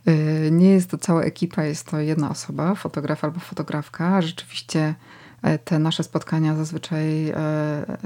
Y, 0.08 0.50
nie 0.52 0.70
jest 0.70 0.90
to 0.90 0.98
cała 0.98 1.22
ekipa, 1.22 1.64
jest 1.64 1.88
to 1.92 2.00
jedna 2.00 2.30
osoba, 2.30 2.76
fotograf 2.76 3.24
albo 3.24 3.40
fotografka. 3.40 4.22
Rzeczywiście 4.22 4.96
e, 5.42 5.60
te 5.60 5.80
nasze 5.80 6.04
spotkania 6.04 6.56
zazwyczaj 6.56 7.30
e, 7.30 7.36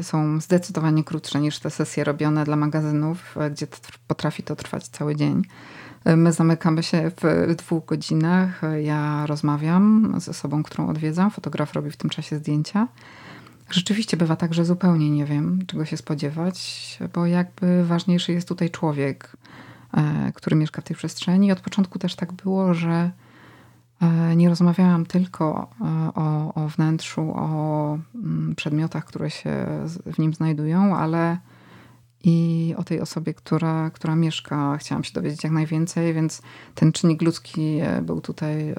są 0.01 0.41
zdecydowanie 0.41 1.03
krótsze 1.03 1.41
niż 1.41 1.59
te 1.59 1.69
sesje 1.69 2.03
robione 2.03 2.43
dla 2.43 2.55
magazynów, 2.55 3.37
e, 3.37 3.49
gdzie 3.49 3.67
potrafi 4.07 4.43
to 4.43 4.55
trwać 4.55 4.87
cały 4.87 5.15
dzień. 5.15 5.41
My 6.05 6.33
zamykamy 6.33 6.83
się 6.83 7.11
w 7.21 7.55
dwóch 7.55 7.85
godzinach. 7.85 8.61
Ja 8.83 9.25
rozmawiam 9.27 10.15
z 10.19 10.29
osobą, 10.29 10.63
którą 10.63 10.89
odwiedzam. 10.89 11.31
Fotograf 11.31 11.73
robi 11.73 11.91
w 11.91 11.97
tym 11.97 12.09
czasie 12.09 12.35
zdjęcia. 12.37 12.87
Rzeczywiście 13.71 14.17
bywa 14.17 14.35
tak, 14.35 14.53
że 14.53 14.65
zupełnie 14.65 15.09
nie 15.09 15.25
wiem, 15.25 15.59
czego 15.67 15.85
się 15.85 15.97
spodziewać, 15.97 16.99
bo 17.13 17.25
jakby 17.25 17.85
ważniejszy 17.85 18.33
jest 18.33 18.47
tutaj 18.47 18.69
człowiek, 18.69 19.37
e, 19.93 20.31
który 20.35 20.55
mieszka 20.55 20.81
w 20.81 20.83
tej 20.83 20.95
przestrzeni. 20.95 21.51
Od 21.51 21.59
początku 21.59 21.99
też 21.99 22.15
tak 22.15 22.33
było, 22.33 22.73
że 22.73 23.11
e, 24.01 24.35
nie 24.35 24.49
rozmawiałam 24.49 25.05
tylko 25.05 25.69
e, 25.81 25.85
o, 26.15 26.53
o 26.53 26.67
wnętrzu, 26.67 27.33
o 27.35 27.97
mm, 28.15 28.55
przedmiotach, 28.55 29.05
które 29.05 29.29
się 29.29 29.65
w 30.05 30.19
nim 30.19 30.33
znajdują, 30.33 30.95
ale 30.97 31.37
i 32.23 32.75
o 32.77 32.83
tej 32.83 33.01
osobie, 33.01 33.33
która, 33.33 33.89
która 33.89 34.15
mieszka. 34.15 34.77
Chciałam 34.77 35.03
się 35.03 35.13
dowiedzieć 35.13 35.43
jak 35.43 35.53
najwięcej, 35.53 36.13
więc 36.13 36.41
ten 36.75 36.91
czynnik 36.91 37.21
ludzki 37.21 37.79
był 38.01 38.21
tutaj 38.21 38.75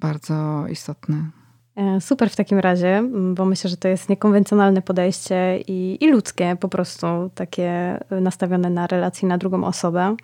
bardzo 0.00 0.66
istotny. 0.68 1.30
E, 1.76 2.00
super 2.00 2.30
w 2.30 2.36
takim 2.36 2.58
razie, 2.58 3.02
bo 3.34 3.44
myślę, 3.44 3.70
że 3.70 3.76
to 3.76 3.88
jest 3.88 4.08
niekonwencjonalne 4.08 4.82
podejście 4.82 5.58
i, 5.68 5.98
i 6.00 6.10
ludzkie, 6.10 6.56
po 6.60 6.68
prostu 6.68 7.06
takie 7.34 7.98
nastawione 8.10 8.70
na 8.70 8.86
relacje 8.86 9.28
na 9.28 9.38
drugą 9.38 9.64
osobę. 9.64 10.16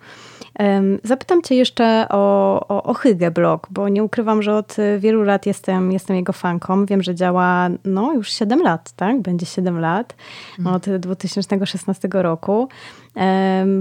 Zapytam 1.03 1.41
Cię 1.41 1.55
jeszcze 1.55 2.05
o, 2.09 2.59
o, 2.67 2.83
o 2.83 2.93
Hygge 2.93 3.31
Blog, 3.31 3.67
bo 3.71 3.89
nie 3.89 4.03
ukrywam, 4.03 4.41
że 4.41 4.55
od 4.55 4.75
wielu 4.99 5.23
lat 5.23 5.45
jestem, 5.45 5.91
jestem 5.91 6.15
jego 6.15 6.33
fanką. 6.33 6.85
Wiem, 6.85 7.03
że 7.03 7.15
działa 7.15 7.69
no, 7.85 8.13
już 8.13 8.29
7 8.29 8.61
lat, 8.61 8.91
tak? 8.91 9.21
Będzie 9.21 9.45
7 9.45 9.79
lat, 9.79 10.15
mhm. 10.59 10.75
od 10.75 10.89
2016 10.89 12.09
roku. 12.11 12.67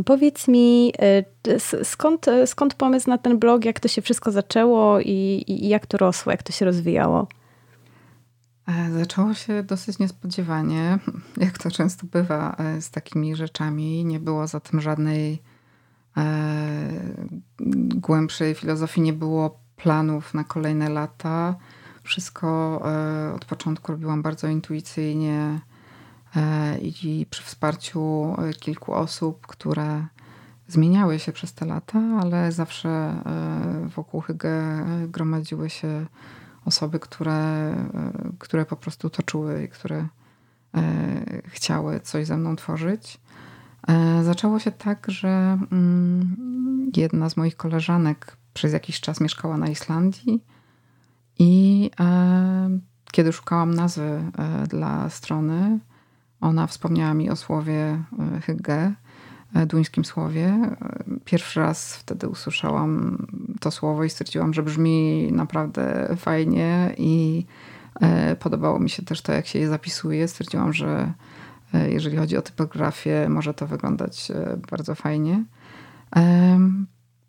Powiedz 0.04 0.48
mi, 0.48 0.92
e, 0.98 1.84
skąd, 1.84 2.26
skąd 2.46 2.74
pomysł 2.74 3.10
na 3.10 3.18
ten 3.18 3.38
blog, 3.38 3.64
jak 3.64 3.80
to 3.80 3.88
się 3.88 4.02
wszystko 4.02 4.30
zaczęło 4.30 5.00
i, 5.00 5.44
i 5.46 5.68
jak 5.68 5.86
to 5.86 5.98
rosło, 5.98 6.32
jak 6.32 6.42
to 6.42 6.52
się 6.52 6.64
rozwijało? 6.64 7.26
E, 8.68 8.90
zaczęło 8.92 9.34
się 9.34 9.62
dosyć 9.62 9.98
niespodziewanie, 9.98 10.98
jak 11.36 11.58
to 11.58 11.70
często 11.70 12.06
bywa 12.06 12.56
e, 12.58 12.80
z 12.82 12.90
takimi 12.90 13.36
rzeczami. 13.36 14.04
Nie 14.04 14.20
było 14.20 14.46
za 14.46 14.60
tym 14.60 14.80
żadnej 14.80 15.42
e, 16.16 16.22
głębszej 17.94 18.54
filozofii, 18.54 19.00
nie 19.00 19.12
było 19.12 19.60
planów 19.76 20.34
na 20.34 20.44
kolejne 20.44 20.88
lata. 20.88 21.54
Wszystko 22.02 22.80
e, 22.84 23.34
od 23.34 23.44
początku 23.44 23.92
robiłam 23.92 24.22
bardzo 24.22 24.48
intuicyjnie 24.48 25.60
e, 26.36 26.78
i 26.78 27.26
przy 27.30 27.42
wsparciu 27.42 28.34
e, 28.38 28.52
kilku 28.54 28.94
osób, 28.94 29.46
które 29.46 30.06
zmieniały 30.68 31.18
się 31.18 31.32
przez 31.32 31.54
te 31.54 31.66
lata, 31.66 32.00
ale 32.20 32.52
zawsze 32.52 33.14
wokół 33.96 34.20
Hygge 34.20 34.86
gromadziły 35.08 35.70
się 35.70 36.06
osoby, 36.64 37.00
które, 37.00 37.32
e, 37.32 38.12
które 38.38 38.66
po 38.66 38.76
prostu 38.76 39.10
to 39.10 39.22
czuły 39.22 39.64
i 39.64 39.68
które 39.68 40.08
e, 40.74 41.42
chciały 41.44 42.00
coś 42.00 42.26
ze 42.26 42.36
mną 42.36 42.56
tworzyć. 42.56 43.20
E, 43.88 44.24
zaczęło 44.24 44.58
się 44.58 44.72
tak, 44.72 45.06
że 45.08 45.58
mm, 45.72 46.90
jedna 46.96 47.28
z 47.30 47.36
moich 47.36 47.56
koleżanek 47.56 48.36
przez 48.54 48.72
jakiś 48.72 49.00
czas 49.00 49.20
mieszkała 49.20 49.56
na 49.56 49.68
Islandii 49.68 50.44
i 51.38 51.90
kiedy 53.12 53.32
szukałam 53.32 53.74
nazwy 53.74 54.24
dla 54.68 55.08
strony, 55.08 55.78
ona 56.40 56.66
wspomniała 56.66 57.14
mi 57.14 57.30
o 57.30 57.36
słowie 57.36 58.02
Hygge, 58.46 58.92
duńskim 59.66 60.04
słowie. 60.04 60.76
Pierwszy 61.24 61.60
raz 61.60 61.96
wtedy 61.96 62.28
usłyszałam 62.28 63.18
to 63.60 63.70
słowo 63.70 64.04
i 64.04 64.10
stwierdziłam, 64.10 64.54
że 64.54 64.62
brzmi 64.62 65.28
naprawdę 65.32 66.16
fajnie 66.16 66.94
i 66.98 67.46
e, 68.00 68.36
podobało 68.36 68.78
mi 68.78 68.90
się 68.90 69.02
też 69.02 69.22
to, 69.22 69.32
jak 69.32 69.46
się 69.46 69.58
je 69.58 69.68
zapisuje. 69.68 70.28
Stwierdziłam, 70.28 70.72
że 70.72 71.12
e, 71.74 71.90
jeżeli 71.90 72.16
chodzi 72.16 72.36
o 72.36 72.42
typografię, 72.42 73.28
może 73.28 73.54
to 73.54 73.66
wyglądać 73.66 74.30
e, 74.30 74.56
bardzo 74.70 74.94
fajnie. 74.94 75.44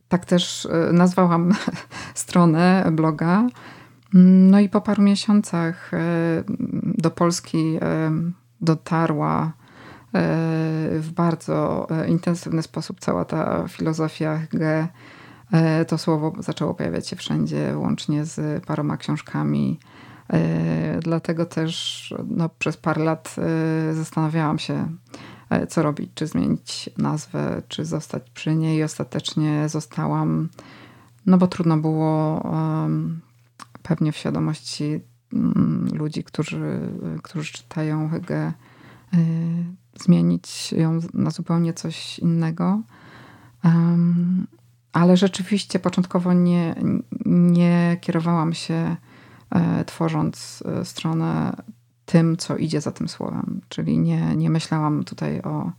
Tak 0.08 0.26
też 0.26 0.68
nazwałam 0.94 1.54
stronę 2.16 2.90
bloga. 2.92 3.48
No 4.14 4.60
i 4.60 4.70
po 4.70 4.82
paru 4.82 5.04
miesiącach 5.04 5.92
do 6.84 7.12
Polski 7.12 7.80
dotarła 8.62 9.54
w 11.00 11.10
bardzo 11.16 11.88
intensywny 12.08 12.64
sposób 12.64 13.00
cała 13.00 13.26
ta 13.26 13.68
filozofia 13.68 14.38
Hege. 14.38 14.88
To 15.88 15.98
słowo 15.98 16.34
zaczęło 16.40 16.74
pojawiać 16.74 17.08
się 17.08 17.16
wszędzie, 17.16 17.78
łącznie 17.78 18.26
z 18.26 18.66
paroma 18.66 18.98
książkami. 18.98 19.80
Dlatego 21.00 21.46
też 21.46 22.14
no, 22.28 22.50
przez 22.50 22.78
parę 22.78 23.04
lat 23.04 23.36
zastanawiałam 23.94 24.60
się, 24.60 24.88
co 25.70 25.84
robić, 25.84 26.12
czy 26.14 26.28
zmienić 26.28 26.90
nazwę, 26.98 27.62
czy 27.68 27.86
zostać 27.86 28.30
przy 28.30 28.56
niej. 28.56 28.84
Ostatecznie 28.84 29.70
zostałam, 29.70 30.50
no 31.26 31.38
bo 31.38 31.48
trudno 31.48 31.78
było 31.78 32.44
pewnie 33.84 34.12
w 34.12 34.18
świadomości 34.18 35.00
um, 35.34 35.88
ludzi, 35.94 36.24
którzy, 36.24 36.80
którzy 37.24 37.54
czytają 37.54 38.10
Hygge, 38.10 38.54
zmienić 39.96 40.72
ją 40.72 41.00
na 41.14 41.32
zupełnie 41.32 41.74
coś 41.74 42.20
innego. 42.20 42.82
Um, 43.64 44.48
ale 44.94 45.18
rzeczywiście 45.18 45.80
początkowo 45.80 46.34
nie, 46.34 46.76
nie 47.26 47.98
kierowałam 48.02 48.54
się 48.54 48.96
e, 49.52 49.86
tworząc 49.86 50.64
e, 50.66 50.86
stronę 50.86 51.56
tym, 52.06 52.38
co 52.38 52.58
idzie 52.58 52.82
za 52.82 52.92
tym 52.92 53.08
słowem. 53.08 53.62
Czyli 53.70 54.00
nie, 54.00 54.36
nie 54.36 54.50
myślałam 54.50 55.04
tutaj 55.04 55.42
o, 55.42 55.72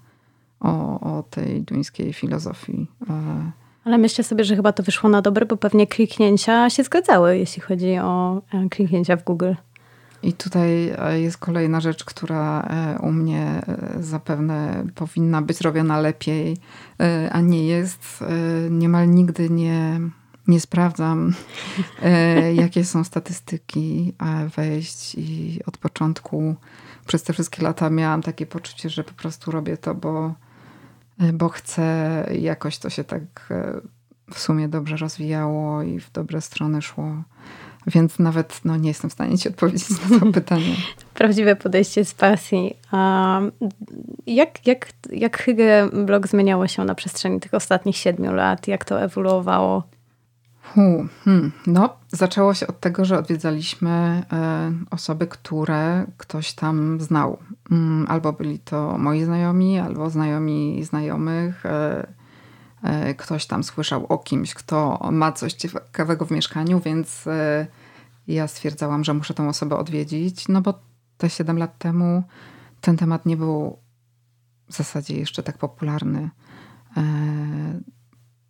o, 0.60 1.00
o 1.00 1.22
tej 1.22 1.62
duńskiej 1.62 2.12
filozofii. 2.12 2.86
E, 3.10 3.52
Ale 3.84 3.98
myślę 3.98 4.24
sobie, 4.24 4.44
że 4.44 4.56
chyba 4.56 4.72
to 4.72 4.82
wyszło 4.82 5.10
na 5.10 5.22
dobre, 5.22 5.46
bo 5.46 5.56
pewnie 5.56 5.86
kliknięcia 5.86 6.70
się 6.70 6.82
zgadzały, 6.84 7.38
jeśli 7.38 7.62
chodzi 7.62 7.98
o 7.98 8.42
e, 8.52 8.68
kliknięcia 8.68 9.16
w 9.16 9.24
Google. 9.24 9.52
I 10.24 10.32
tutaj 10.32 10.88
e, 10.98 11.20
jest 11.20 11.38
kolejna 11.38 11.80
rzecz, 11.80 12.04
która 12.04 12.68
u 13.00 13.12
mnie 13.12 13.62
zapewne 14.00 14.86
powinna 14.94 15.42
być 15.42 15.60
robiona 15.60 16.00
lepiej, 16.00 16.56
a 17.30 17.40
nie 17.40 17.66
jest. 17.66 18.24
Niemal 18.70 19.10
nigdy 19.10 19.50
nie 19.50 20.00
nie 20.48 20.60
sprawdzam, 20.60 21.34
e, 22.02 22.54
jakie 22.62 22.84
są 22.84 23.04
statystyki 23.04 24.12
wejść 24.56 25.14
i 25.14 25.60
od 25.66 25.78
początku 25.78 26.56
przez 27.06 27.22
te 27.22 27.32
wszystkie 27.32 27.62
lata 27.62 27.90
miałam 27.90 28.22
takie 28.22 28.46
poczucie, 28.46 28.90
że 28.90 29.04
po 29.04 29.12
prostu 29.12 29.50
robię 29.50 29.76
to, 29.76 29.94
bo, 29.94 30.34
e, 31.20 31.32
bo 31.32 31.48
chcę. 31.48 31.84
Jakoś 32.40 32.78
to 32.78 32.90
się 32.90 33.04
tak 33.04 33.22
e, 33.50 33.80
w 34.30 34.38
sumie 34.38 34.68
dobrze 34.68 34.96
rozwijało 34.96 35.82
i 35.82 36.00
w 36.00 36.12
dobre 36.12 36.40
strony 36.40 36.82
szło. 36.82 37.22
Więc 37.86 38.18
nawet 38.18 38.60
no, 38.64 38.76
nie 38.76 38.88
jestem 38.88 39.10
w 39.10 39.12
stanie 39.12 39.38
ci 39.38 39.48
odpowiedzieć 39.48 40.10
na 40.10 40.18
to 40.20 40.26
pytanie. 40.32 40.76
Prawdziwe 41.14 41.56
podejście 41.56 42.04
z 42.04 42.14
pasji. 42.14 42.76
A 42.90 43.40
jak, 44.26 44.66
jak, 44.66 44.88
jak 45.12 45.38
Hygge 45.38 45.88
blog 46.06 46.26
zmieniało 46.26 46.68
się 46.68 46.84
na 46.84 46.94
przestrzeni 46.94 47.40
tych 47.40 47.54
ostatnich 47.54 47.96
siedmiu 47.96 48.32
lat? 48.32 48.68
Jak 48.68 48.84
to 48.84 49.00
ewoluowało? 49.00 49.82
Hmm, 50.62 51.08
hmm. 51.24 51.52
No, 51.66 51.96
zaczęło 52.08 52.54
się 52.54 52.66
od 52.66 52.80
tego, 52.80 53.04
że 53.04 53.18
odwiedzaliśmy 53.18 53.90
e, 54.32 54.72
osoby, 54.90 55.26
które 55.26 56.06
ktoś 56.16 56.52
tam 56.52 57.00
znał. 57.00 57.38
Mm, 57.70 58.06
albo 58.08 58.32
byli 58.32 58.58
to 58.58 58.98
moi 58.98 59.24
znajomi, 59.24 59.78
albo 59.78 60.10
znajomi 60.10 60.84
znajomych. 60.84 61.64
E, 62.84 63.06
e, 63.06 63.14
ktoś 63.14 63.46
tam 63.46 63.64
słyszał 63.64 64.06
o 64.06 64.18
kimś, 64.18 64.54
kto 64.54 65.08
ma 65.12 65.32
coś 65.32 65.52
ciekawego 65.52 66.26
w 66.26 66.30
mieszkaniu, 66.30 66.80
więc 66.80 67.24
ja 68.26 68.48
stwierdzałam, 68.48 69.04
że 69.04 69.14
muszę 69.14 69.34
tą 69.34 69.48
osobę 69.48 69.76
odwiedzić. 69.76 70.48
No 70.48 70.62
bo 70.62 70.74
te 71.18 71.30
7 71.30 71.58
lat 71.58 71.78
temu 71.78 72.22
ten 72.80 72.96
temat 72.96 73.26
nie 73.26 73.36
był 73.36 73.78
w 74.68 74.76
zasadzie 74.76 75.16
jeszcze 75.16 75.42
tak 75.42 75.58
popularny 75.58 76.30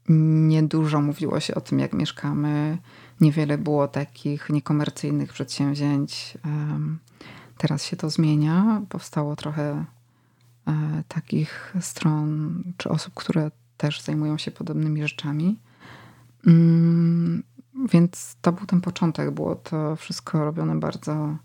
Niedużo 0.08 1.00
mówiło 1.00 1.40
się 1.40 1.54
o 1.54 1.60
tym, 1.60 1.78
jak 1.78 1.92
mieszkamy. 1.92 2.78
Niewiele 3.20 3.58
było 3.58 3.88
takich 3.88 4.50
niekomercyjnych 4.50 5.32
przedsięwzięć. 5.32 6.38
Teraz 7.58 7.84
się 7.84 7.96
to 7.96 8.10
zmienia. 8.10 8.82
Powstało 8.88 9.36
trochę 9.36 9.84
e, 10.66 11.02
takich 11.08 11.74
stron 11.80 12.62
czy 12.76 12.88
osób, 12.88 13.14
które 13.14 13.50
też 13.76 14.00
zajmują 14.00 14.38
się 14.38 14.50
podobnymi 14.50 15.02
rzeczami. 15.02 15.58
Mm, 16.46 17.42
więc 17.92 18.36
to 18.40 18.52
był 18.52 18.66
ten 18.66 18.80
początek. 18.80 19.30
Było 19.30 19.54
to 19.54 19.96
wszystko 19.96 20.44
robione 20.44 20.80
bardzo, 20.80 21.36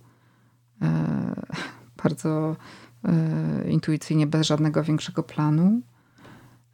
e, 0.81 1.35
bardzo 2.03 2.55
e, 3.03 3.69
intuicyjnie, 3.69 4.27
bez 4.27 4.47
żadnego 4.47 4.83
większego 4.83 5.23
planu. 5.23 5.81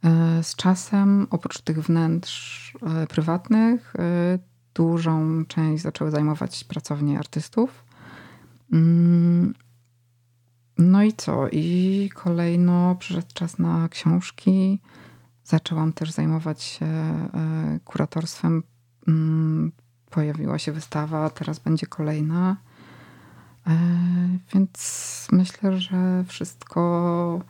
E, 0.04 0.42
z 0.42 0.54
czasem, 0.54 1.26
oprócz 1.30 1.60
tych 1.60 1.82
wnętrz 1.82 2.76
prywatnych, 3.08 3.94
dużą 4.74 5.44
część 5.44 5.82
zaczęły 5.82 6.10
zajmować 6.10 6.64
pracownie 6.64 7.18
artystów. 7.18 7.84
Mm, 8.72 9.54
no 10.78 11.02
i 11.02 11.12
co? 11.12 11.48
I 11.48 12.10
kolejno 12.14 12.96
przyszedł 12.98 13.26
czas 13.34 13.58
na 13.58 13.88
książki. 13.88 14.80
Zaczęłam 15.46 15.92
też 15.92 16.10
zajmować 16.10 16.62
się 16.62 16.86
kuratorstwem. 17.84 18.62
Mm, 19.08 19.72
pojawiła 20.10 20.58
się 20.58 20.72
wystawa, 20.72 21.30
teraz 21.30 21.58
będzie 21.58 21.86
kolejna. 21.86 22.56
Więc 24.54 25.28
myślę, 25.32 25.78
że 25.78 26.24
wszystko 26.28 27.40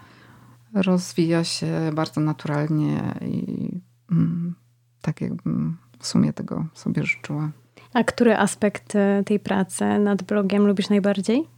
rozwija 0.75 1.45
się 1.45 1.91
bardzo 1.95 2.21
naturalnie 2.21 3.15
i 3.21 3.71
mm, 4.11 4.55
tak 5.03 5.21
jakbym 5.21 5.77
w 5.99 6.07
sumie 6.07 6.33
tego 6.33 6.67
sobie 6.75 7.05
życzyła. 7.05 7.51
A 7.93 8.05
który 8.05 8.37
aspekt 8.37 8.97
e, 8.97 9.23
tej 9.27 9.41
pracy 9.41 9.99
nad 9.99 10.23
blogiem 10.23 10.67
lubisz 10.67 10.89
najbardziej? 10.89 11.56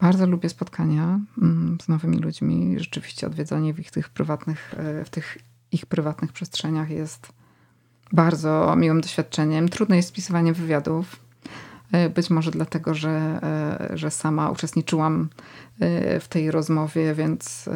Bardzo 0.00 0.26
lubię 0.26 0.48
spotkania 0.48 1.20
mm, 1.42 1.78
z 1.82 1.88
nowymi 1.88 2.18
ludźmi. 2.18 2.74
Rzeczywiście 2.78 3.26
odwiedzanie 3.26 3.74
w 3.74 3.78
ich 3.80 3.90
tych 3.90 4.08
prywatnych, 4.08 4.74
e, 4.76 5.04
w 5.04 5.10
tych 5.10 5.38
ich 5.72 5.86
prywatnych 5.86 6.32
przestrzeniach 6.32 6.90
jest 6.90 7.32
bardzo 8.12 8.76
miłym 8.76 9.00
doświadczeniem. 9.00 9.68
Trudne 9.68 9.96
jest 9.96 10.08
spisywanie 10.08 10.52
wywiadów. 10.52 11.16
E, 11.92 12.10
być 12.10 12.30
może 12.30 12.50
dlatego, 12.50 12.94
że, 12.94 13.40
że 13.94 14.10
sama 14.10 14.50
uczestniczyłam 14.50 15.28
w 16.20 16.26
tej 16.28 16.50
rozmowie, 16.50 17.14
więc 17.14 17.68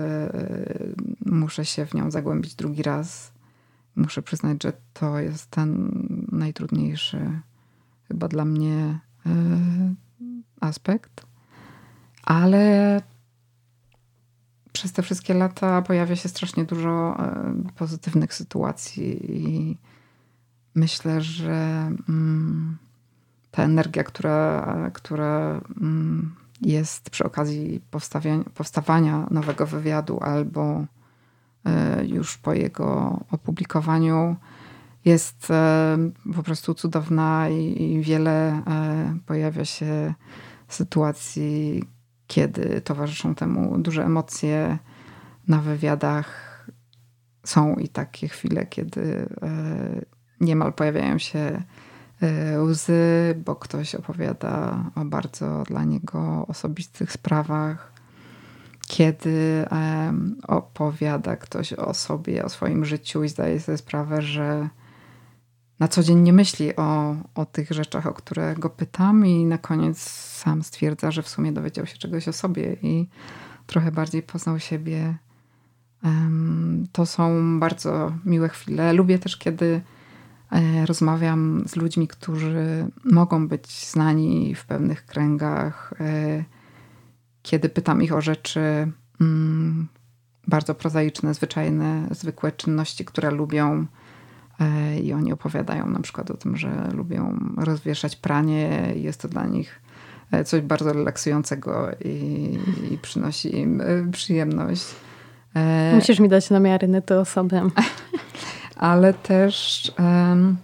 muszę 1.27 1.65
się 1.65 1.87
w 1.87 1.95
nią 1.95 2.11
zagłębić 2.11 2.55
drugi 2.55 2.83
raz. 2.83 3.33
Muszę 3.97 4.23
przyznać, 4.23 4.63
że 4.63 4.73
to 4.93 5.19
jest 5.19 5.51
ten 5.51 5.91
najtrudniejszy 6.33 7.41
chyba 8.09 8.29
dla 8.29 8.45
mnie 8.45 8.99
aspekt. 10.61 11.30
Ale 12.31 13.01
przez 14.73 14.93
te 14.93 15.03
wszystkie 15.03 15.35
lata 15.35 15.83
pojawia 15.83 16.17
się 16.17 16.29
strasznie 16.29 16.65
dużo 16.65 17.17
pozytywnych 17.77 18.35
sytuacji 18.35 19.37
i 19.37 19.77
myślę, 20.75 21.21
że 21.21 21.53
mm, 22.09 22.79
ta 23.51 23.63
energia, 23.63 24.05
która, 24.05 24.91
która 24.93 25.61
mm, 25.81 26.35
jest 26.61 27.11
przy 27.11 27.25
okazji 27.25 27.81
powstawania 28.55 29.27
nowego 29.31 29.67
wywiadu 29.67 30.19
albo 30.23 30.85
e, 31.65 32.05
już 32.07 32.39
po 32.39 32.55
jego 32.55 33.21
opublikowaniu 33.31 34.37
jest 35.05 35.51
e, 35.51 35.99
po 36.37 36.43
prostu 36.43 36.75
cudowna 36.75 37.49
i 37.49 38.01
wiele 38.03 38.63
e, 38.67 39.19
pojawia 39.27 39.65
się 39.65 40.15
sytuacji, 40.69 41.85
kiedy 42.31 42.81
towarzyszą 42.81 43.35
temu 43.35 43.79
duże 43.79 44.05
emocje 44.05 44.79
na 45.49 45.59
wywiadach. 45.59 46.51
Są 47.45 47.75
i 47.75 47.89
takie 47.89 48.29
chwile, 48.29 48.67
kiedy 48.67 49.29
niemal 50.41 50.73
pojawiają 50.73 51.19
się 51.19 51.63
Y, 52.23 52.61
łzy, 52.61 53.35
bo 53.45 53.57
ktoś 53.57 53.95
opowiada 53.95 54.85
o 54.95 55.05
bardzo 55.05 55.63
dla 55.63 55.85
niego 55.85 56.47
osobistych 56.49 57.13
sprawach. 57.13 57.93
Kiedy 58.87 59.65
opowiada 60.49 61.37
ktoś 61.37 61.73
o 61.73 61.95
sobie, 61.95 62.45
o 62.45 62.49
swoim 62.49 62.85
życiu 62.85 63.25
i 63.25 63.29
zdaje 63.29 63.61
sobie 63.61 63.79
sprawę, 63.79 64.23
że 64.23 64.69
na 65.81 65.89
co 65.89 66.03
dzień 66.03 66.19
nie 66.19 66.33
myśli 66.33 66.77
o, 66.77 67.17
o 67.35 67.47
tych 67.47 67.71
rzeczach, 67.71 68.07
o 68.07 68.15
które 68.15 68.55
go 68.55 68.71
pytam, 68.71 69.27
i 69.27 69.45
na 69.45 69.59
koniec 69.59 69.99
sam 70.01 70.63
stwierdza, 70.63 71.11
że 71.11 71.23
w 71.23 71.29
sumie 71.29 71.53
dowiedział 71.53 71.87
się 71.87 71.99
czegoś 71.99 72.29
o 72.29 72.33
sobie 72.33 72.77
i 72.83 73.09
trochę 73.67 73.93
bardziej 73.93 74.23
poznał 74.23 74.59
siebie. 74.59 75.15
To 76.93 77.07
są 77.07 77.61
bardzo 77.61 78.13
miłe 78.25 78.49
chwile. 78.49 78.93
Lubię 78.93 79.19
też, 79.19 79.37
kiedy 79.37 79.81
E, 80.51 80.87
rozmawiam 80.87 81.65
z 81.67 81.77
ludźmi, 81.77 82.09
którzy 82.09 82.87
mogą 83.05 83.49
być 83.49 83.91
znani 83.91 84.55
w 84.55 84.67
pewnych 84.67 85.07
kręgach, 85.07 85.95
e, 86.01 86.45
kiedy 87.43 87.69
pytam 87.69 88.03
ich 88.03 88.13
o 88.13 88.21
rzeczy 88.21 88.93
mm, 89.21 89.89
bardzo 90.47 90.75
prozaiczne, 90.75 91.35
zwyczajne, 91.35 92.09
zwykłe 92.11 92.53
czynności, 92.53 93.05
które 93.05 93.31
lubią. 93.31 93.87
E, 94.61 94.99
I 95.01 95.13
oni 95.13 95.33
opowiadają 95.33 95.87
na 95.87 96.01
przykład 96.01 96.31
o 96.31 96.37
tym, 96.37 96.57
że 96.57 96.89
lubią 96.93 97.39
rozwieszać 97.57 98.17
pranie. 98.17 98.93
Jest 98.97 99.21
to 99.21 99.29
dla 99.29 99.47
nich 99.47 99.81
e, 100.31 100.45
coś 100.45 100.61
bardzo 100.61 100.93
relaksującego 100.93 101.89
i, 102.05 102.59
i 102.91 102.99
przynosi 102.99 103.57
im 103.57 103.81
e, 103.81 104.11
przyjemność. 104.13 104.87
Musisz 105.95 106.21
mi 106.21 106.29
dać 106.29 106.51
namiary 106.51 106.89
na 106.89 107.01
tę 107.01 107.21
osobę. 107.21 107.71
Ale 108.77 109.15
też 109.15 109.93
um, 109.99 110.57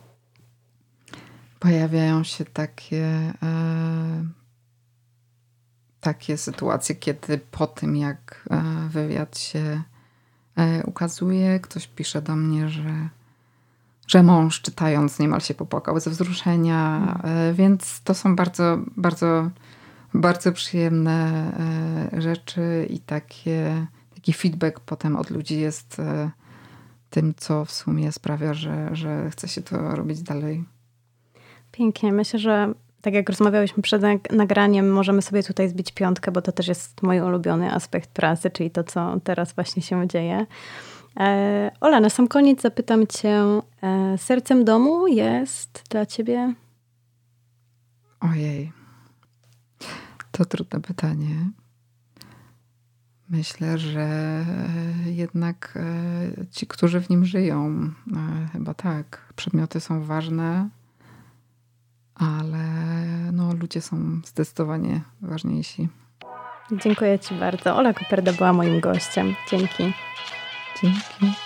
pojawiają 1.59 2.24
się 2.24 2.44
takie 2.44 3.32
takie 6.01 6.36
sytuacje, 6.36 6.94
kiedy 6.94 7.38
po 7.38 7.66
tym, 7.66 7.97
jak 7.97 8.49
wywiad 8.88 9.38
się 9.38 9.82
ukazuje, 10.84 11.61
ktoś 11.61 11.86
pisze 11.86 12.22
do 12.22 12.36
mnie, 12.36 12.68
że, 12.68 13.09
że 14.07 14.22
mąż 14.22 14.61
czytając 14.61 15.18
niemal 15.18 15.40
się 15.40 15.54
popłakał 15.54 16.00
ze 16.00 16.11
wzruszenia, 16.11 17.14
e, 17.24 17.52
więc 17.52 18.02
to 18.02 18.14
są 18.14 18.36
bardzo, 18.36 18.78
bardzo, 18.96 19.50
bardzo 20.14 20.52
przyjemne 20.52 21.52
rzeczy 22.18 22.86
i 22.90 22.98
takie, 22.98 23.86
taki 24.14 24.32
feedback 24.32 24.80
potem 24.80 25.16
od 25.16 25.30
ludzi 25.30 25.61
jest 25.61 26.00
tym, 27.11 27.34
co 27.36 27.64
w 27.64 27.70
sumie 27.72 28.12
sprawia, 28.12 28.54
że, 28.54 28.88
że 28.92 29.30
chce 29.30 29.48
się 29.48 29.62
to 29.62 29.96
robić 29.96 30.22
dalej. 30.22 30.64
Pięknie. 31.72 32.12
Myślę, 32.12 32.38
że 32.38 32.74
tak 33.02 33.14
jak 33.14 33.28
rozmawiałyśmy 33.28 33.82
przed 33.82 34.02
nagraniem, 34.30 34.92
możemy 34.92 35.22
sobie 35.22 35.42
tutaj 35.42 35.68
zbić 35.68 35.92
piątkę, 35.92 36.32
bo 36.32 36.42
to 36.42 36.52
też 36.52 36.68
jest 36.68 37.02
mój 37.02 37.20
ulubiony 37.20 37.72
aspekt 37.72 38.11
pracy, 38.11 38.50
czyli 38.50 38.70
to, 38.70 38.84
co 38.84 39.20
teraz 39.24 39.52
właśnie 39.52 39.82
się 39.82 40.09
dzieje. 40.09 40.46
E, 41.20 41.70
Ola, 41.80 42.00
na 42.00 42.11
sam 42.11 42.28
koniec 42.28 42.62
zapytam 42.62 43.07
Cię, 43.07 43.30
e, 43.30 43.62
sercem 44.16 44.64
domu 44.64 45.07
jest 45.07 45.84
dla 45.91 46.07
Ciebie? 46.07 46.55
Ojej, 48.20 48.72
to 50.32 50.45
trudne 50.45 50.80
pytanie. 50.80 51.51
Myślę, 53.28 53.78
że 53.78 54.09
jednak 55.07 55.74
e, 55.76 56.47
ci, 56.51 56.66
którzy 56.66 57.01
w 57.01 57.11
nim 57.11 57.24
żyją, 57.24 57.91
chyba 58.53 58.74
tak. 58.74 59.32
Przedmioty 59.37 59.80
są 59.80 60.05
ważne, 60.05 60.68
ale 62.14 62.64
no, 63.32 63.55
ludzie 63.55 63.80
są 63.80 64.20
zdecydowanie 64.26 65.01
ważniejsi. 65.22 65.89
Dziękuję 66.72 67.18
Ci 67.18 67.34
bardzo. 67.34 67.76
Ola 67.76 67.95
Koperda 67.95 68.32
była 68.32 68.53
moim 68.53 68.80
gościem. 68.80 69.34
Dzięki. 69.51 69.93
Dzięki. 70.82 71.45